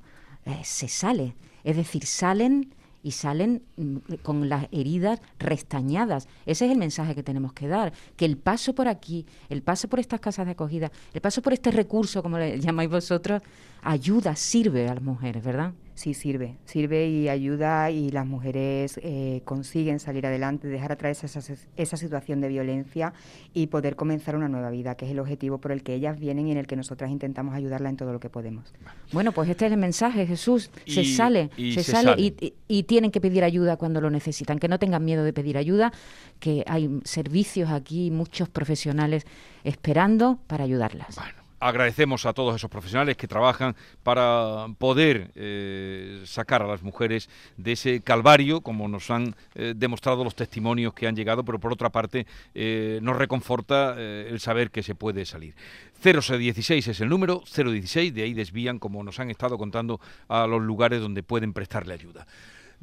eh, 0.47 0.61
se 0.65 0.89
sale 0.89 1.35
es 1.67 1.77
decir 1.77 2.07
salen 2.07 2.73
y 3.03 3.11
salen 3.11 3.63
mm, 3.77 3.97
con 4.23 4.49
las 4.49 4.67
heridas 4.71 5.21
restañadas. 5.39 6.29
Ese 6.47 6.67
es 6.67 6.73
el 6.73 6.79
mensaje 6.79 7.15
que 7.15 7.23
tenemos 7.25 7.53
que 7.53 7.67
dar, 7.69 7.93
que 8.17 8.25
el 8.25 8.37
paso 8.37 8.73
por 8.75 8.89
aquí, 8.89 9.27
el 9.49 9.63
paso 9.63 9.89
por 9.89 9.99
estas 9.99 10.21
casas 10.21 10.47
de 10.47 10.53
acogida, 10.53 10.91
el 11.13 11.21
paso 11.21 11.43
por 11.43 11.53
este 11.53 11.71
recurso, 11.73 12.23
como 12.23 12.39
le 12.39 12.59
llamáis 12.61 12.89
vosotros, 12.89 13.43
ayuda, 13.87 14.37
sirve 14.37 14.89
a 14.89 14.95
las 14.95 15.03
mujeres, 15.03 15.45
¿verdad? 15.45 15.73
sí 15.97 16.13
sirve, 16.13 16.57
sirve 16.67 17.09
y 17.09 17.29
ayuda 17.31 17.91
y 17.91 18.11
las 18.11 18.27
mujeres 18.27 19.01
eh, 19.03 19.41
consiguen 19.47 19.99
salir 19.99 20.27
adelante, 20.27 20.69
dejar 20.69 20.93
atrás 20.93 21.25
esa, 21.25 21.41
esa, 21.77 21.97
situación 21.97 22.43
de 22.43 22.49
violencia 22.49 23.15
y 23.55 23.69
poder 23.69 23.97
comenzar 23.97 24.37
una 24.37 24.47
nueva 24.47 24.69
vida, 24.69 24.95
que 24.95 25.07
es 25.07 25.11
el 25.11 25.19
objetivo 25.19 25.59
por 25.59 25.73
el 25.73 25.83
que 25.83 25.95
ellas 25.95 26.21
vienen 26.21 26.49
y 26.49 26.53
en 26.53 26.59
el 26.59 26.67
que 26.67 26.77
nosotras 26.77 27.11
intentamos 27.11 27.55
ayudarla 27.55 27.89
en 27.89 27.97
todo 27.97 28.13
lo 28.13 28.21
que 28.21 28.29
podemos. 28.29 28.75
Bueno, 29.11 29.33
pues 29.33 29.49
este 29.49 29.67
es 29.67 29.73
el 29.73 29.79
mensaje, 29.79 30.27
Jesús. 30.27 30.71
Se 30.87 31.03
sale, 31.03 31.51
se, 31.57 31.83
sale, 31.83 32.15
Y, 32.19 32.55
y, 32.69 32.83
tienen 32.83 33.11
que 33.11 33.23
pedir 33.23 33.43
ayuda 33.43 33.79
cuando 33.79 34.03
lo 34.03 34.11
necesitan, 34.11 34.59
que 34.59 34.69
no 34.69 34.79
tengan 34.79 35.03
miedo 35.03 35.25
de 35.25 35.33
pedir 35.33 35.57
ayuda, 35.57 35.93
que 36.41 36.63
hay 36.67 37.01
servicios 37.05 37.71
aquí, 37.71 38.11
muchos 38.11 38.51
profesionales 38.51 39.27
esperando 39.65 40.39
para 40.47 40.65
ayudarlas. 40.65 41.17
Agradecemos 41.59 42.27
a 42.27 42.35
todos 42.35 42.55
esos 42.55 42.71
profesionales 42.71 43.17
que 43.17 43.27
trabajan 43.27 43.75
para 44.03 44.67
poder 44.79 45.31
eh, 45.35 46.23
sacar 46.27 46.61
a 46.63 46.67
las 46.67 46.83
mujeres 46.83 47.31
de 47.57 47.73
ese 47.73 48.03
calvario, 48.03 48.61
como 48.61 48.89
nos 48.89 49.11
han 49.11 49.35
eh, 49.55 49.73
demostrado 49.75 50.23
los 50.23 50.35
testimonios 50.35 50.93
que 50.93 51.07
han 51.07 51.17
llegado, 51.17 51.45
pero 51.45 51.59
por 51.59 51.73
otra 51.73 51.89
parte 51.89 52.27
eh, 52.55 52.99
nos 53.03 53.17
reconforta 53.17 53.99
el 53.99 54.39
saber 54.41 54.71
que 54.71 54.83
se 54.83 54.95
puede 54.95 55.25
salir. 55.25 55.55
016 56.03 56.89
es 56.89 57.01
el 57.01 57.09
número, 57.09 57.43
016, 57.47 58.13
de 58.13 58.23
ahí 58.23 58.35
desvían, 58.35 58.79
como 58.79 59.03
nos 59.03 59.19
han 59.19 59.31
estado 59.31 59.57
contando, 59.57 59.99
a 60.29 60.47
los 60.47 60.61
lugares 60.61 61.01
donde 61.01 61.23
pueden 61.23 61.55
prestarle 61.55 61.95
ayuda. 61.95 62.27